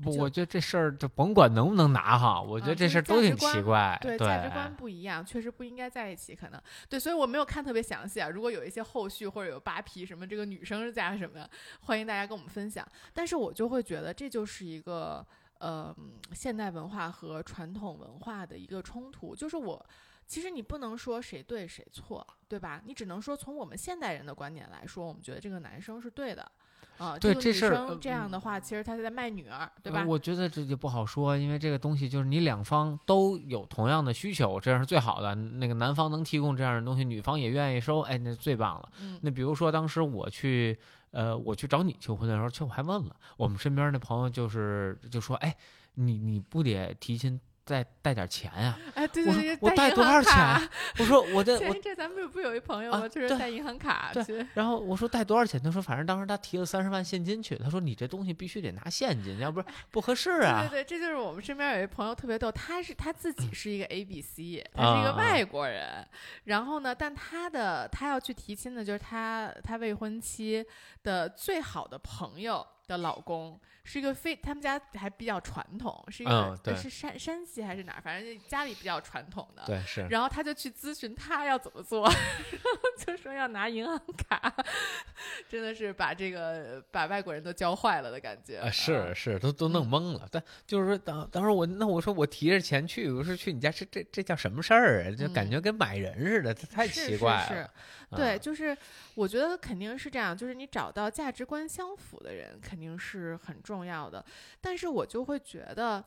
[0.02, 3.98] 不，我觉得这事儿就甭管能不能拿哈，我觉得这事儿都挺奇怪。
[4.02, 8.28] 对对价值观不一样，确实不应该在一起，可能对，所以我没有看特别详细啊。
[8.28, 12.87] 如果有一些后续或者有扒皮什么这个女生是家什么的，欢迎大家跟我们分享。
[13.14, 15.26] 但是我就会觉得这就是一个
[15.59, 15.94] 呃
[16.32, 19.87] 现代文化和传统文化的一个冲突，就是我。
[20.28, 22.82] 其实你不能说谁对谁错，对吧？
[22.85, 26.50] 你只能说从我们现代人的观点来说，我们觉得这个男生是对的，
[26.98, 30.00] 啊，对这事儿这样的话，其实他是在卖女儿，对吧？
[30.00, 35.35] 呃我觉得这就不好说，因为这个东西就是你两方都有同样的需求，这样是最好的。
[35.35, 38.88] 那个男方能提供这样的东西，女方也愿意收，哎，那最棒了。
[39.00, 40.78] 嗯那比如说当时我去，
[41.11, 45.54] 呃，我去找你求婚的时候，其实我还问了我们身边的朋友，就是就说，哎，
[45.94, 50.62] 你你不得提亲再带点钱呀、哎，对对对，我带多少钱卡？
[51.00, 53.09] 我说我这我前一阵咱们不不有一朋友啊吗？
[53.09, 54.46] 就是带银行卡去。
[54.55, 55.61] 然后我说带多少钱？
[55.61, 57.57] 他说反正当时他提了三十万现金去。
[57.57, 60.61] 他说你这东西必须得拿现金，要不然不合适啊。
[60.61, 66.07] 对对对，这就是我们身边有一朋友特别逗，他是他自己是一个 A B C， 他是一个啊外国人，
[66.44, 70.64] 然后呢，但他的他要去提亲的，就是他他未婚妻
[71.02, 79.62] 的最好的朋友的老公，是一个非他们家还比较传统，是一个、是山山西还是哪儿，反正家里比较传统的。
[79.66, 84.55] 对，是然后他就去咨询他要怎么做， 然后就说要拿银行卡，
[85.49, 88.59] 真的是把这个把外国人都教坏了的感觉。
[88.59, 90.29] 啊，是是，都都弄嗯懵了。
[90.31, 95.11] 但就是说，当当时我那我说我提着钱去，我说去你家，这这这叫什么事儿啊？
[95.11, 97.70] 就感嗯觉跟买人似的，这太奇是是是怪了。
[98.11, 98.77] 对，啊就是
[99.14, 104.25] 我觉得肯定是这样，就是你找到价值观相符的人肯定是很重要的。
[104.61, 106.05] 但是我就会觉得，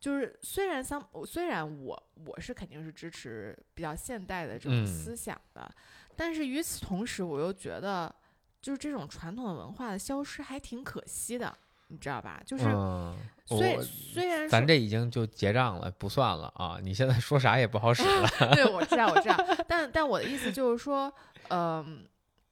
[0.00, 5.70] 就是虽然相，虽然我我是肯定是支持比较现代的这种嗯思想的，
[6.16, 8.14] 但是与此同时，我又觉得
[8.62, 11.56] 就是这种传统的文化的消失还挺可惜的，
[11.88, 12.42] 你知道吧？
[12.46, 13.16] 就是嗯，
[13.56, 16.78] 虽、我虽然咱这已经就结账了，不算了啊！
[16.82, 18.28] 你现在说啥也不好使了。
[18.54, 21.12] 对，我知道，我知道， 但但我的意思就是说，
[21.48, 22.06] 嗯、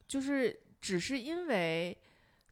[0.07, 1.95] 就是只是因为，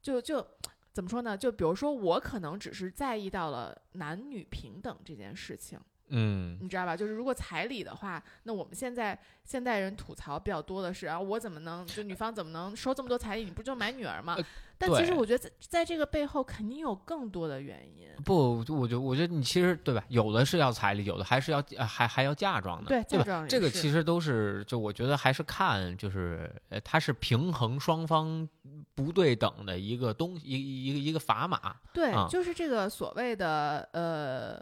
[0.02, 0.46] 就就
[0.92, 1.38] 怎么说呢？
[1.38, 5.80] 就比如说，我可能只是在意到了男女平等这件事情，
[6.10, 6.96] 嗯你知道吧？
[6.96, 13.44] 就是如果彩礼的话，那我们现在现代人吐槽比较多的是啊，我怎么能就女方怎么能收这么多彩礼？
[13.44, 14.36] 你不就买女儿吗？
[14.38, 14.46] 呃
[14.78, 18.10] 但其实我觉得在在这个背后肯定有更多的原因。
[18.26, 20.04] 不，我觉得我觉得你其实对吧？
[20.10, 23.48] 有的是要彩礼，有的还是要呃还还要嫁妆的，对嫁妆？
[23.48, 28.46] 这个其实都是就我觉得还是看就是呃，它是平衡双方
[28.94, 31.78] 不对等的一个东西，一一个一个砝码。
[31.94, 34.62] 对，啊就是这个所谓的呃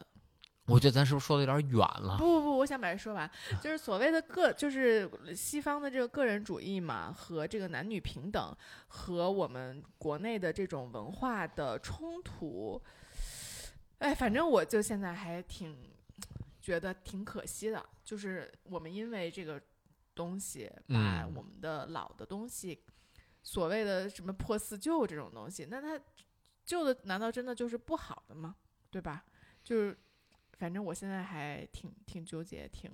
[0.65, 2.17] 我觉得咱是不是说的有点远了？
[2.17, 3.29] 不不不，我想把这说完，
[3.61, 8.55] 就是所谓的个，就是西方的这个个人主义嘛，和这个男女平等，
[8.87, 12.81] 和我们国内的这种文化的冲突，
[13.97, 15.77] 哎，反正我就现在还挺
[16.61, 19.61] 觉得挺可惜的，就是我们因为这个
[20.15, 22.81] 东西，把嗯我们的老的东西，
[23.41, 25.99] 所谓的什么破四旧这种东西，那它
[26.63, 28.55] 旧的难道真的就是不好的吗？
[28.89, 29.25] 对吧？
[29.61, 29.97] 就是。
[30.63, 32.89] 反正我现在还挺挺纠结，挺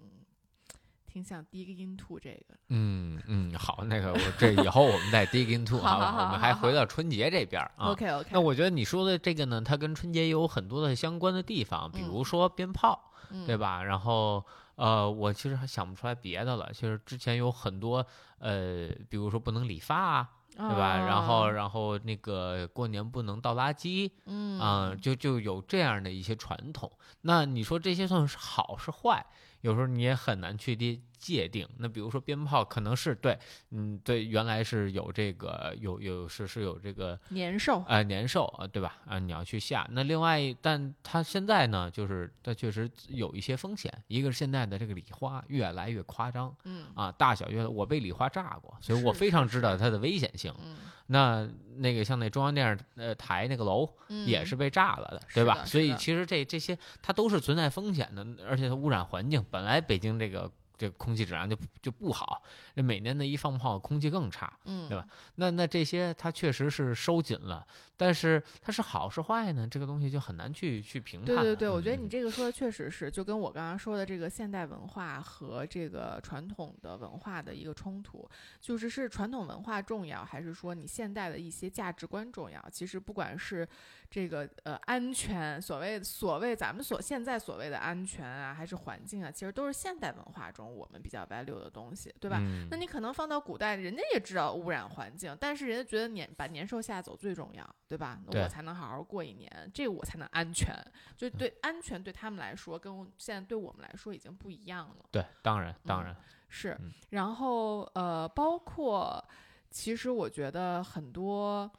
[1.05, 2.57] 挺想 dig into 这个。
[2.69, 7.91] 嗯嗯，好，那个我这以后我们再 dig into 好 好吧，我们还回到春节这边儿啊。
[7.91, 13.55] OK OK，那我觉得你说的这个呢，它跟春节有很多的相关的地方，比如说鞭炮，嗯对？
[13.55, 13.83] 吧？
[13.83, 14.43] 然后
[14.79, 16.71] 呃，我其实还想不出来别的了。
[16.73, 18.05] 其实之前有很多
[18.37, 20.97] 呃，比如说不能理发啊，对对吧？
[20.97, 26.89] 然后然后那个过年不能倒垃圾嗯啊、就就有这样的一些传统。
[27.21, 29.25] 那你说这些算是好是坏？
[29.61, 31.67] 有时候你也很难去界界定。
[31.77, 33.37] 那比如说鞭炮，可能是对，
[33.71, 38.95] 嗯，对，原来是有这个有有是是有这个年兽，呃年兽啊，对吧？
[39.05, 39.87] 啊，你要去下。
[39.91, 43.93] 那另外，但它现在呢，就是它确实有一些风险。
[44.07, 50.53] 一个是现在的这个礼花越来越夸张嗯啊，大小越来，我被礼花炸过，所以我非常知道它的危险性。
[50.63, 50.77] 嗯
[51.11, 55.65] 那那个像那中央电视呃台那个楼嗯，也是被炸了的，是对吧？
[55.65, 59.43] 所以其实这这些它都是存在风险的，而且它污染环境。
[59.49, 62.41] 本来北京这个这空气质量就就不好，
[62.73, 64.51] 这每年的一放炮，空气更差。
[64.63, 69.67] 嗯，对吧那那这些它确实是收紧了，但是它是好是坏呢？
[69.69, 71.43] 这个东西就很难去去评判了。
[71.43, 78.25] 对对对，我觉得嗯你这个说的确实是，就跟我刚刚说的这个现代文化和这个传统的文化的一个冲突，
[78.61, 82.65] 就是是传统文化重要，还是说你现代的一些价值观重要？
[82.71, 83.67] 其实不管是
[84.09, 92.37] 这个呃安全，所谓所谓咱们所现在所谓的安全啊，还是环境啊，其实都是现代文化中我们比较 value 的东西，对吧？
[92.41, 98.19] 嗯那你可能放到古代，人家也知道污染环境，但是人家觉得年把年兽吓走最重要，对吧？
[98.27, 100.75] 那我才能好好过一年，这个我才能安全。
[101.17, 105.05] 就对安全对他们来说，跟现在对我们来说已经不一样了。
[105.11, 106.15] 对，当然当嗯然，
[106.47, 109.23] 是嗯，然后呃，包括
[109.69, 111.69] 其实我觉得很多。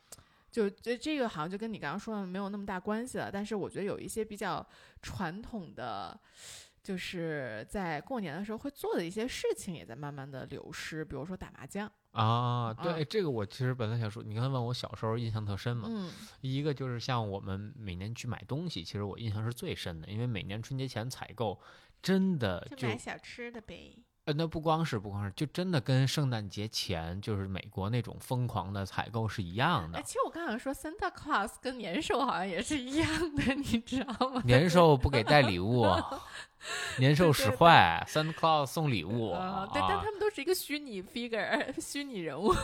[0.50, 4.66] 就这这个好像就跟你刚刚说的没有那么大关系了，但是我觉得有一些比较
[5.00, 6.18] 传统的，
[6.90, 16.10] 就是在过年的时候会做的一些事情也在慢慢的流失，比如说打麻将，啊，对，嗯这个我其实本来想说，你刚才问我小时候印象特深嘛，嗯
[16.40, 21.60] 一个就是像我们每年去买东西，其实我印象是最深的，因为每年春节前采购，
[22.02, 24.02] 真的就买小吃的呗。
[24.26, 30.02] 呃，那不光是不光是，就真的跟圣诞节前就是美国那种疯狂的采购是一样哎，的。
[30.02, 34.42] 其实我刚想说，Santa Claus 跟年兽好像也是一样的，你知道吗？
[34.44, 35.86] 年兽不给带礼物，
[36.98, 39.30] 年兽使坏，Santa Claus 送礼物。
[39.72, 42.54] 对，但他们都是一个虚拟 figure， 虚拟人物。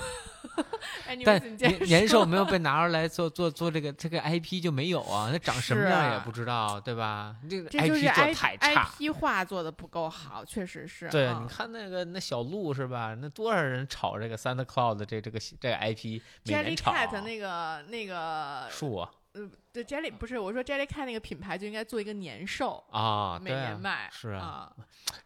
[1.06, 7.34] 哎，你但们年年兽没有被拿出来做做做这个这个 IP 就没有啊，那长什么样也啊不知道，对吧？
[7.48, 8.84] 这个 IP 做太差。
[8.84, 11.08] IP 化做的不够好，确实是。
[11.08, 13.14] 对，嗯你看那个那小鹿是吧？
[13.20, 24.08] 那多少人炒这个 Santa Claus 这这个这个 IP，每年炒 Cat 那个那个树啊呃，对 Jelly 不是我说 Jelly Cat 那个品牌就应该做一个年兽，啊，每年卖。
[24.10, 24.76] 是啊，啊，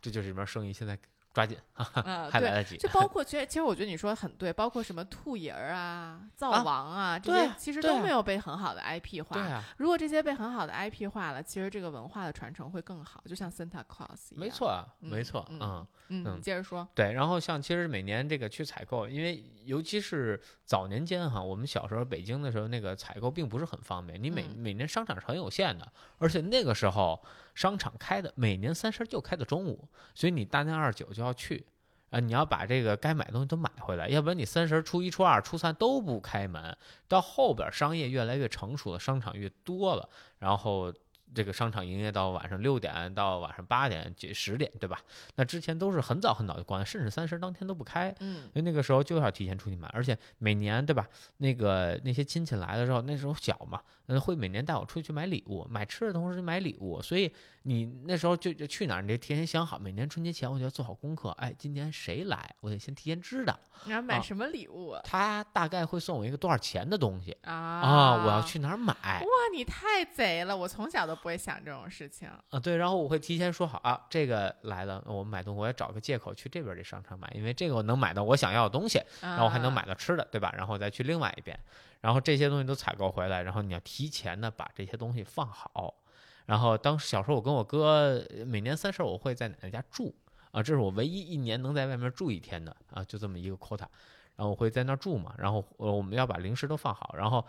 [0.02, 0.98] 这就是里面生意现在
[1.32, 2.30] 抓紧，嗯，对。
[2.30, 2.76] 还来得及。
[2.76, 9.34] 就包括，其实其实我觉得你说的很对，包括什么兔爷儿啊、灶啊王啊，这些其实都没有被很好的 IP 化。
[9.34, 14.40] 对啊，如果这些被很好的 IP 化了，其实这个文化的传承会更好，就像 Santa Claus 一样。
[14.40, 16.36] 没，错没错，嗯嗯。
[16.36, 16.86] 你接着说。
[16.94, 27.22] 对，然后像其实每年这个去采购，因为尤其是早年间哈，我们小时候北京的时候，那个采购并不是很方便，你每、嗯每年商场是很有限的，而且那个时候
[27.54, 31.64] 商场开的每年三十就开到中午，所以你大年二十九就要去。
[32.10, 36.76] 啊，你要把这个该买的东西都买回来，要不然你三十、初一、初二、初三都不开门。
[37.06, 40.08] 到后边商业越来越成熟了，商场越多了，
[40.40, 40.92] 然后
[41.32, 45.00] 这个商场营业到晚上六点到晚上八点、几十点，对吧？
[45.36, 48.12] 那之前都是很早很早就关，甚至三十当天都不开。
[48.18, 51.08] 嗯因为那个时候就要提前出去买，而且每年对吧？
[51.36, 57.00] 那个那些亲戚来的时候，那时候小嘛，嗯，会每年带我出去买礼物，买吃的同时买礼物。
[57.00, 57.32] 所以
[57.62, 61.28] 你那时候就就去哪儿，你得提前想好，每年春节前我就要做好功课。
[61.32, 65.00] 哎，今年谁来，我得先提前知道，啊你要买什么礼物啊？
[65.04, 70.56] 他大概会送我一个多少钱的东西啊啊，我要去哪儿买哇，你太贼了！
[70.56, 72.28] 我从小都不会想这种事情。
[72.28, 72.58] 啊？
[72.62, 79.00] 对，然后我会提前说好啊，这个来了，我们买东西，我要找个借口去这边这商场买，因为这个我能买到我想要的东西。
[79.20, 80.52] 然然后还能买到吃的，对吧？
[80.56, 81.58] 然后再去另外一边，
[82.00, 85.94] 然后这些东西都采购回来，然后你要提前的把这些东西放好。
[86.50, 90.12] 然后当时小时候我跟我哥每年三十我会在奶奶家住
[90.50, 93.86] 啊，这是我唯一一年能在外面住一天的啊，就这么一个 quota。
[94.34, 97.46] 然后我会在那儿住嘛，然后呃我们要把零食都放好，然后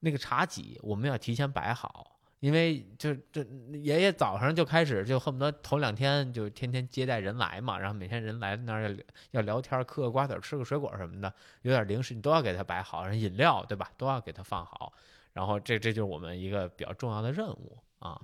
[0.00, 2.16] 那个茶几我们要提前摆好。
[2.40, 3.40] 因为就这
[3.72, 8.96] 爷爷早上就开始就恨不得头两天就天天接待人来嘛，然后每天人来那儿要
[9.30, 11.32] 要聊天，嗑个瓜子儿，吃个水果什么的，
[11.62, 14.92] 有点零食你都要给他摆好，然后饮料对吧，都要给他放好。
[15.34, 18.20] 然后这这就是我们一个比较重要的任务啊。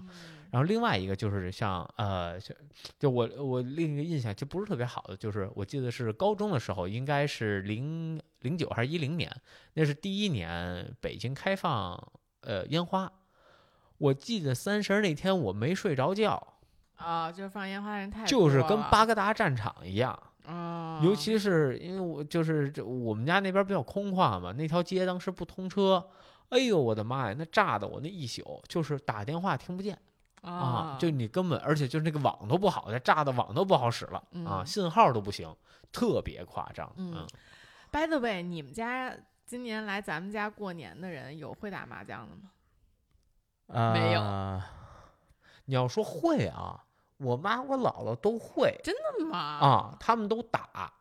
[0.51, 2.55] 然后另外一个就是像呃，就
[2.99, 9.31] 就我我另一个印象就不是特别好的，就是我记得是高中的时候，应该是零零九还是一零年，
[9.75, 11.97] 那是第一年北京开放
[12.43, 13.11] 呃烟花。
[13.99, 16.55] 我记得三十那天我没睡着觉，
[16.97, 20.19] 啊，就是放烟花的人太就是跟巴格达战场一样。
[20.47, 26.07] 啊，尤其是因为我就是这我们家那边比较空旷嘛，那条街当时不通车，
[26.51, 29.99] 哎呦我的妈呀，那炸的我那一宿就是打电话听不见
[30.43, 35.53] 啊，就你根本而且就是那个网都不好，那炸的网都不好使了啊，嗯信号都不行，
[35.91, 36.91] 特别夸张。
[36.97, 37.27] 嗯
[37.91, 42.51] By the way，你们家今年来咱们家过年的人有会打麻将的吗？
[43.69, 44.63] 嗯，没有呃
[45.65, 46.85] 你要说会啊，
[47.17, 49.39] 我妈我姥姥都会真的吗？
[49.39, 50.93] 啊，他们都打，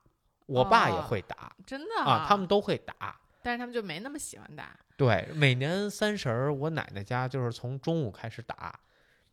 [0.47, 3.19] 我爸也哦会打真的啊，他们都会打。
[3.45, 4.75] 但是他们就没那么喜欢打。
[4.97, 8.73] 对，每年三十儿，我奶奶家就是从中午开始打，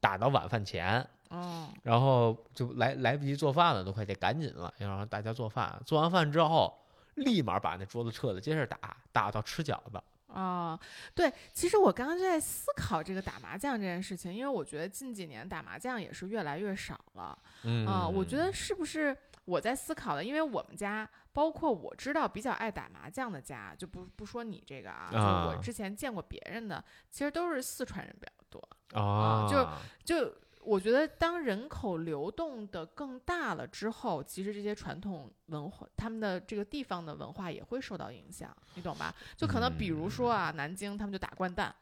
[0.01, 1.01] 打到晚饭前，
[1.31, 5.81] 哦，然后就来来不及做饭了，都快得赶紧了，要让大家做饭。
[5.87, 6.79] 做完饭之后，
[7.15, 9.99] 立马把那桌子撤了，接着打，打到吃饺子。
[10.27, 10.79] 哦，
[11.15, 17.39] 对，其实我刚刚就在思考这个打麻将这件事情，因为我觉得近几年打麻将也是越来越少了。
[17.63, 20.23] 嗯啊、我觉得是不是我在思考的？
[20.25, 29.01] 因为我们家，包括我知道比较爱打麻将的家，就不不说你这个啊，就啊我之前见过别人的，其实都是四川人比较多。
[29.01, 29.67] 啊，就
[30.05, 39.13] 就我觉得，当人口流动的更大了之后，其实这些传统文化，他们的这个地方的文化也会受到影响，你懂吧？
[39.37, 41.75] 就可能比如说啊，南京他们就打掼蛋，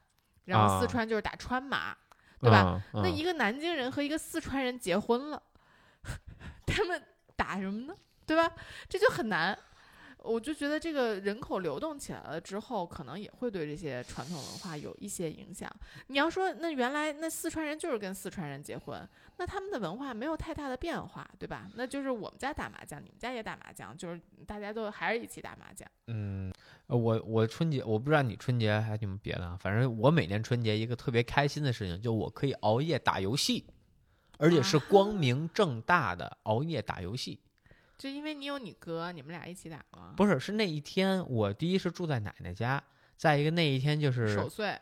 [0.47, 1.95] 然后四啊川就是打川麻，
[2.41, 2.83] 对吧？
[2.95, 3.03] 嗯？
[3.03, 5.43] 那嗯一个南京人和一个四川人结婚了，
[6.65, 7.03] 他们
[7.41, 7.95] 打什么呢？
[8.27, 8.55] 对吧？
[8.87, 9.59] 这就很难。
[10.23, 15.67] 我就觉得这个人口流动起来了之后，可能也会对这些传统文化有一些影响。
[16.09, 21.67] 你要说那原来那四川人就是跟四川人结婚，那他们的文化没有太大的变化，对吧？
[21.75, 25.89] 那就是我们家打麻将，你们家也打麻将，就是大家都还是一起打麻将。
[26.09, 26.53] 嗯，
[26.89, 33.65] 我我春节我不知道你春节还有什么别的，反正我每年春节一个特别开心的事情，就我可以熬夜打游戏，
[34.41, 37.39] 而且是光明正大的熬夜打游戏。
[37.99, 40.15] 就因为你有你哥，你们俩一起打吗？
[40.17, 42.83] 不是，是那一天我第一是住在奶奶家，
[43.17, 44.75] 再一个那一天就是守岁。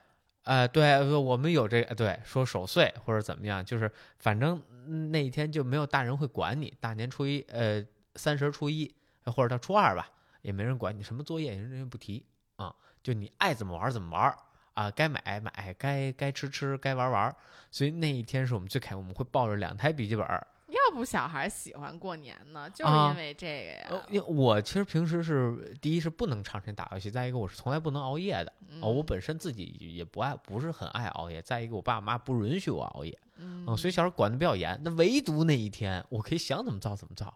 [0.45, 6.73] 呃，对，呃我们有这个，对，说守岁或者怎么样，就是反正嗯那一天就没有大人会管你。
[6.81, 7.85] 大年初一，呃，
[8.15, 8.95] 三十初一
[9.25, 10.09] 或者到初二吧，
[10.43, 12.25] 也没人管你什么作业，人家不提
[12.57, 14.35] 啊，就你爱怎么玩怎么玩
[14.79, 17.35] 啊，该买买，该该吃吃，该玩玩。
[17.69, 20.25] 所以那一天是我们最开，我们会抱着两台笔记本。
[20.69, 23.87] 要不小孩喜欢过年呢，就是啊因为这个呀。
[23.91, 28.53] 呃，因为我其实平时是第一是不能长时间打游戏，再一个我是从来不能熬夜的。
[28.69, 31.43] 嗯哦，我本身自己也不爱，不是很爱熬夜。
[31.43, 33.19] 再一个，我爸妈不允许我熬夜。
[33.39, 34.81] 嗯嗯，所以小时候管的比较严。
[34.85, 37.35] 那唯独那一天，我可以想怎么造怎么造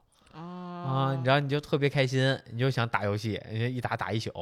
[0.83, 4.33] 啊，你知道你就特别开心，你就想打游戏，你就一打打一宿。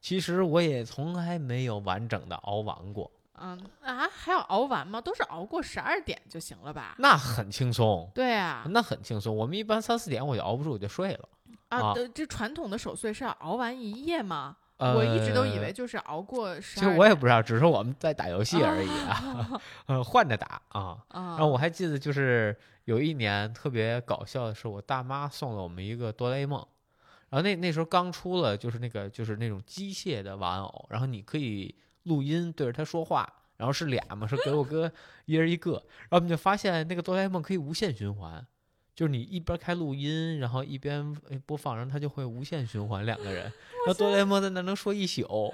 [0.00, 5.00] 其实我也从来没有完整的熬完过，嗯啊，还要熬完吗？
[5.00, 6.94] 都是熬过十二点就行了吧？
[6.98, 9.34] 那很轻松，对啊，那很轻松。
[9.34, 11.28] 我们一般三四点我就熬不住，我就睡了。
[11.68, 14.56] 啊，啊呃这传统的守岁是要熬完一夜吗？
[14.76, 16.80] 呃、我一直都以为，就是熬过十。
[16.80, 20.98] 其实我也不知道，只是我们在打游戏而已啊 呃，换着打啊。
[21.08, 26.66] 啊，然后我还记得，就是有一年特别搞笑的是，我大妈送了我们一个哆啦 A 梦，
[27.30, 34.90] 然后那那时候刚出了，就是那个就是那种机械的玩偶，然后你可以录音对着它说话，然后是俩嘛，是给我哥
[35.26, 38.44] 一人一个，然后我们就发现那个哆啦 A 梦可以无限循环。
[38.94, 43.42] 就是你一边开录音，然后一边呃播放，然后它就会无限循环两个人，
[43.86, 45.52] 然后哆啦 A 梦在那能说一宿，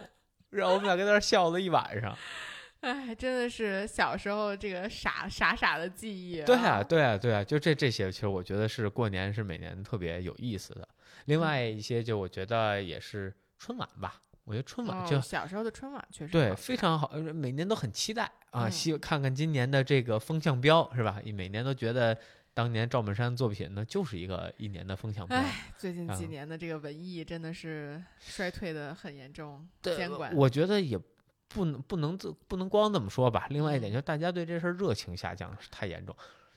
[0.50, 2.16] 然后我们俩在那儿笑了一晚上。
[2.80, 10.88] 哎，真的是小时候这个傻傻傻的记忆、对啊，，对啊，对啊，就这这些，其实我觉得是过年是每年特别有意思的。
[11.26, 21.20] 另外一些，就我觉得也是春晚吧，我觉得春晚就、哦、小时候的春晚确实对非常好，呃每年都很期待啊，嗯希看看今年的这个风向标是吧？
[21.34, 22.16] 每年都觉得
[22.52, 25.36] 当年赵本山作品呢就是一个一年的风向标。
[25.36, 30.98] 哎，最近几啊年的这个文艺真的是衰退的很严重，对监管我觉得也
[31.48, 33.46] 不能不能自不能光这么说吧。
[33.50, 36.14] 另外一点，嗯就是大家对这事儿热情下降是太严重。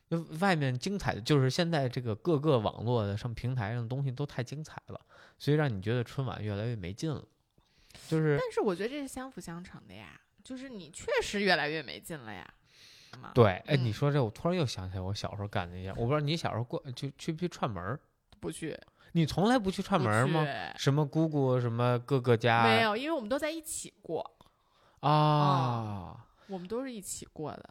[0.10, 5.02] 就外面精彩的，就是现在这个各个网络的上平台上的东西都太精彩了，
[5.40, 7.24] 所以让你觉得春晚越来越没劲了。
[8.08, 12.54] 就是但是我觉得这是相辅相成的呀，就是你确实越来越没劲了呀。
[13.20, 18.00] 嘛对，哎，你嗯说这，我突然又想起来我小时候干的一件，我不知道你小时候过去去不去串门儿？
[18.40, 18.78] 不去
[19.14, 20.46] 你从来不去串门吗？
[20.76, 22.64] 什么姑姑，什么哥哥家？
[22.64, 24.30] 没有，因为我们都在一起过，
[25.02, 26.26] 啊。
[26.48, 27.70] 我们都是一起过的。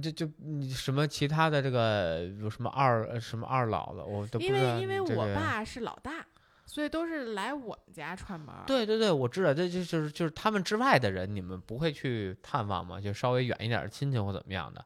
[0.00, 6.26] 就就你什么其他的这个有什么二呃什么二老的，我都不因知道为因为我爸是老大，
[6.66, 8.64] 所以都是来我们家串门儿。
[8.66, 13.00] 对对对，我知道，这就就是就是他们之外的人，你们不会去探望吗？
[13.00, 14.84] 就稍微远一点的亲戚或怎么样的？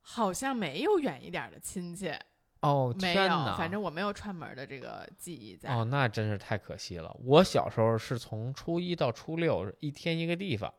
[0.00, 2.10] 好像没有远一点的亲戚，
[2.60, 3.28] 哦，没有！
[3.58, 5.74] 反正我没有串门的这个记忆在。
[5.74, 7.14] 哦，那真是太可惜了。
[7.24, 10.72] 我小时候是从初一到初六，一天一个地方。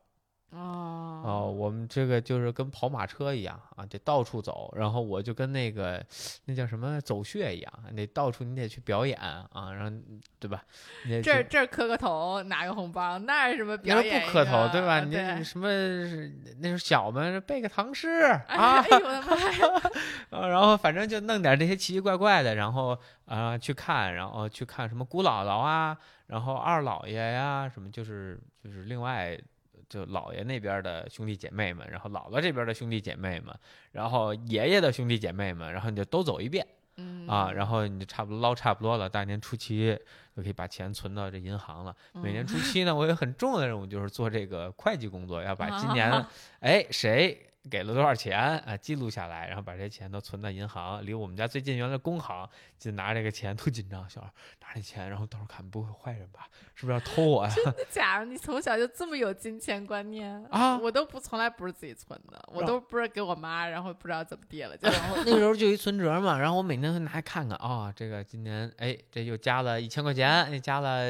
[0.52, 4.74] 哦哦，我们这个就是跟跑马车一样啊，得到处走。
[4.76, 6.04] 然后我就跟那个
[6.46, 9.96] 那叫什么走穴一样，你得到处你得去表演啊，然后
[10.40, 10.64] 对吧？
[11.06, 15.02] 你这这磕个头，拿个红包，那儿什么表演不磕头对吧？
[15.02, 15.68] 你你什么
[16.60, 19.92] 那时候小嘛，背个唐诗哎 啊哎，呦我的妈呀！
[20.32, 25.96] 啊，然后反正就弄点这些奇奇怪怪的，然后啊、去看，然后去看什么姑姥姥啊，
[26.26, 29.38] 然后二姥爷呀，什么就是就是另外
[29.90, 33.54] 就姥爷那边的兄弟姐妹们，然后姥姥这边的兄弟姐妹们，
[33.92, 36.66] 然后爷爷的兄弟姐妹们，然后你就都走一遍
[36.98, 39.98] 嗯啊，然后你就差不多捞差不多了，大年初七
[40.36, 41.96] 就可以把钱存到这银行了。
[42.14, 46.30] 每年嗯初七呢，我有很重要的任务就是做这个会计工作，要把今年啊
[46.62, 54.32] 哎谁给了多少钱啊记录下来，然后把这些钱都存到银行，离我们家最近原来工行，就拿这个钱特紧张，小孩
[54.62, 56.48] 拿这钱，然后到时候看不会有坏人吧？
[56.74, 57.52] 是不是要偷我呀？
[57.56, 71.06] 真的假的你从小就这么有金钱观念啊我都不从来不是自己存的，我都不是给我妈，然后不知道怎么地了，就然后那个时候就一存折嘛，然后我每年会拿来看看啊、这个今年哎这又加了一千块钱，哎加了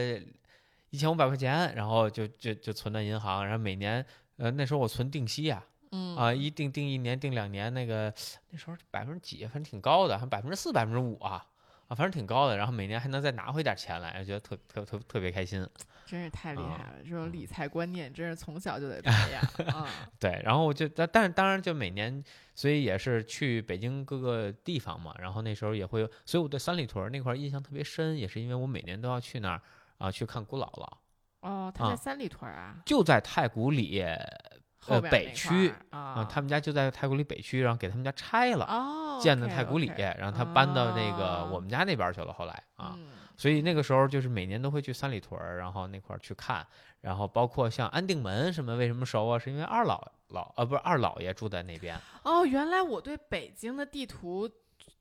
[0.90, 4.04] 一千五百块钱，然后就就就存到银行，然后每年
[4.38, 8.14] 呃那时候我存定息呀、嗯啊，一定定一年定两年，那个
[8.50, 11.46] 那时候百分之几，反正挺高的，还百分之四百分之五啊
[11.88, 15.68] 啊，反正挺高的，然后每年还能再拿回点钱来，觉得特特特特别开心。
[16.06, 19.88] 真是太厉啊害了，这种理财观念真是从小就得 培养啊。
[20.20, 22.24] 对，然后我就但但是当然就每年，
[22.56, 29.62] 所以也是去北京各个地方嘛，然后那时候也会，所以我对三里屯儿那块儿印象特别深，也是因为我每年都要去那儿
[30.00, 30.88] 啊去看姑姥姥，
[31.42, 31.90] 哦，他啊。
[31.92, 34.04] 在三里屯儿啊，就在太古里
[34.80, 46.66] 后边那北区啊，啊，他们家就在太古里北区，然后给他们家拆了，哦建的太古里然后他搬到那个哦我们家那边去了，后来啊，嗯所以那个时候就是每年都会去三里屯儿，然后那块儿去看，
[47.02, 49.38] 然后包括像安定门什么，为什么熟啊？
[49.40, 54.50] 是因为二老老呃不是二老爷住在那边，哦，原来我对北京的地图。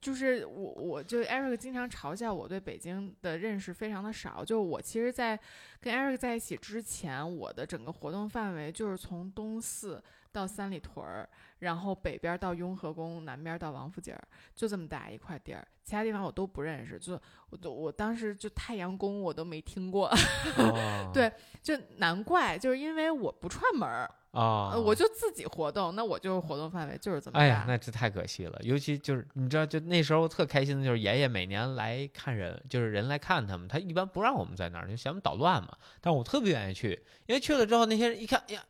[0.01, 4.45] 就是我，我就 Eric 经常嘲笑我对北京的认识非常的少。
[4.45, 5.39] 就我其实，在
[5.81, 11.29] 跟 Eric 在一起之前，我的整个活动范围就是从东四到三里屯儿，
[11.61, 14.23] 然后北边到雍和宫，南边到王府井儿，
[14.55, 16.99] 就这么大一块地儿，其他地方我都不认识。
[16.99, 17.21] 就
[17.51, 20.07] 我都我当时就太阳宫我都没听过，
[20.59, 21.33] 哦对
[21.63, 24.09] 就难怪，就是因为我不串门儿，
[24.39, 27.41] 啊，呃我就自己活动，那我就是活动范围就是这么大。
[27.41, 28.57] 哎呀，那这太可惜了。
[28.63, 35.77] 尤其就是你知道，就那时候特开心的就是爷爷每年来看人，就是人来看他们，他一般不让我们在那儿，就嫌我们捣乱嘛。
[36.01, 36.91] 但我特别愿意去，
[37.27, 38.63] 因为去了之后，那些人一看，哎呀，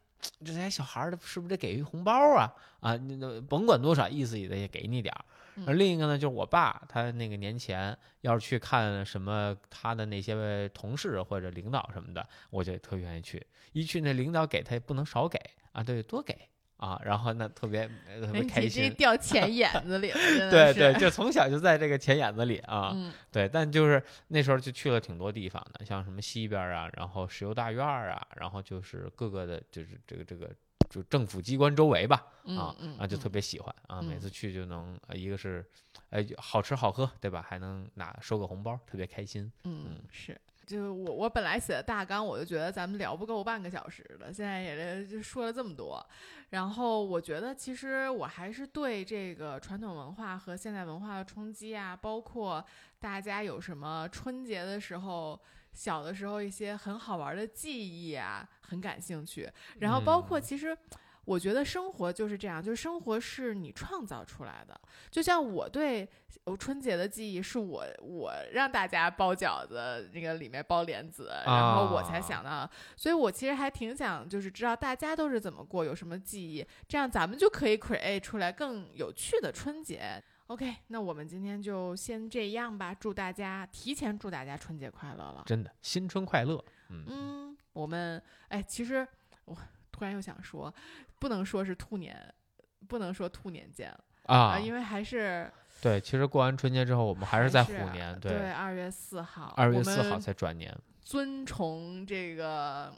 [0.43, 2.51] 这些小孩儿的是不是得给一红包啊？
[2.81, 5.23] 啊，那那甭管多少，意思也得给你点儿。
[5.67, 13.45] 而嗯另一个呢，就是我爸，他那个年前要是去看什么他的那些同事或者领导什么的，我就特愿意去。
[13.73, 15.39] 一去那领导给他也不能少给
[15.73, 16.35] 啊，对，多给
[16.79, 18.93] 啊，然后那特别呃特别哎开心。
[18.95, 30.51] 掉 钱眼子里了，对对，就从小就在这个钱眼子里啊，嗯对，但就是那时候就去了挺多地方的，像什么西边儿啊，然后石油大院儿啊，然后就是各个的，就是这个这个
[30.89, 35.65] 就政府机关周围吧，啊啊，就特嗯别喜欢啊，每嗯次去就能，呃一个是，
[36.11, 37.43] 哎，好吃好喝，对吧？
[37.47, 39.51] 还能拿收个红包，特别开心。
[39.65, 40.41] 嗯是。
[40.67, 46.05] 就我我本来写的大纲，我就觉得咱们聊不够半个小时的，现在也就说了这么多。
[46.51, 52.63] 然后我觉得其实我还是对这个传统文化和现代文化的冲击啊，包括
[52.99, 55.41] 大家有什么春节的时候。
[55.79, 59.49] 小的时候一些很好玩的记忆啊，很感兴趣。
[59.79, 60.77] 然后包括嗯其实，
[61.25, 64.79] 我觉得生活就是这样，就是生活是你创造出来的。
[65.09, 66.09] 就像我对
[66.43, 72.69] 我春节的记忆，是我我让大家包饺子，那个里面包莲子，然后我才想到。
[72.97, 80.21] 所以我其实还挺想，就是知道大家都是怎么过，有什么记忆，这样咱们就可以 create 出来更有趣的春节。
[80.49, 82.95] OK，那我们今天就先这样吧。
[82.95, 85.43] 祝大家提前祝大家春节快乐了。
[85.45, 86.63] 真的新春快乐。
[86.89, 89.07] 嗯，嗯，我们哎，其实
[89.45, 89.55] 我
[89.93, 90.75] 突然又想说，
[91.19, 92.35] 不能说是兔年，
[92.89, 100.75] 不能说兔年见了啊，因为还是对，其实过完春节之后，我们还是在虎啊年，对，二月四号，二月四号才转年。
[101.03, 102.91] 遵从这个。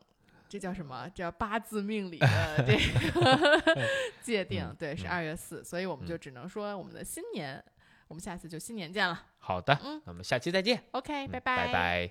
[0.50, 1.08] 这叫什么？
[1.14, 2.76] 这叫八字命理的 这
[3.12, 3.88] 个
[4.20, 7.62] 界定，嗯对，是嗯二月四，所以我们就嗯只能说我们的新年，
[8.08, 9.26] 我们下次就新年见了。
[9.38, 10.82] 好的，嗯那我们下期再见。
[10.90, 12.10] OK，嗯拜拜拜。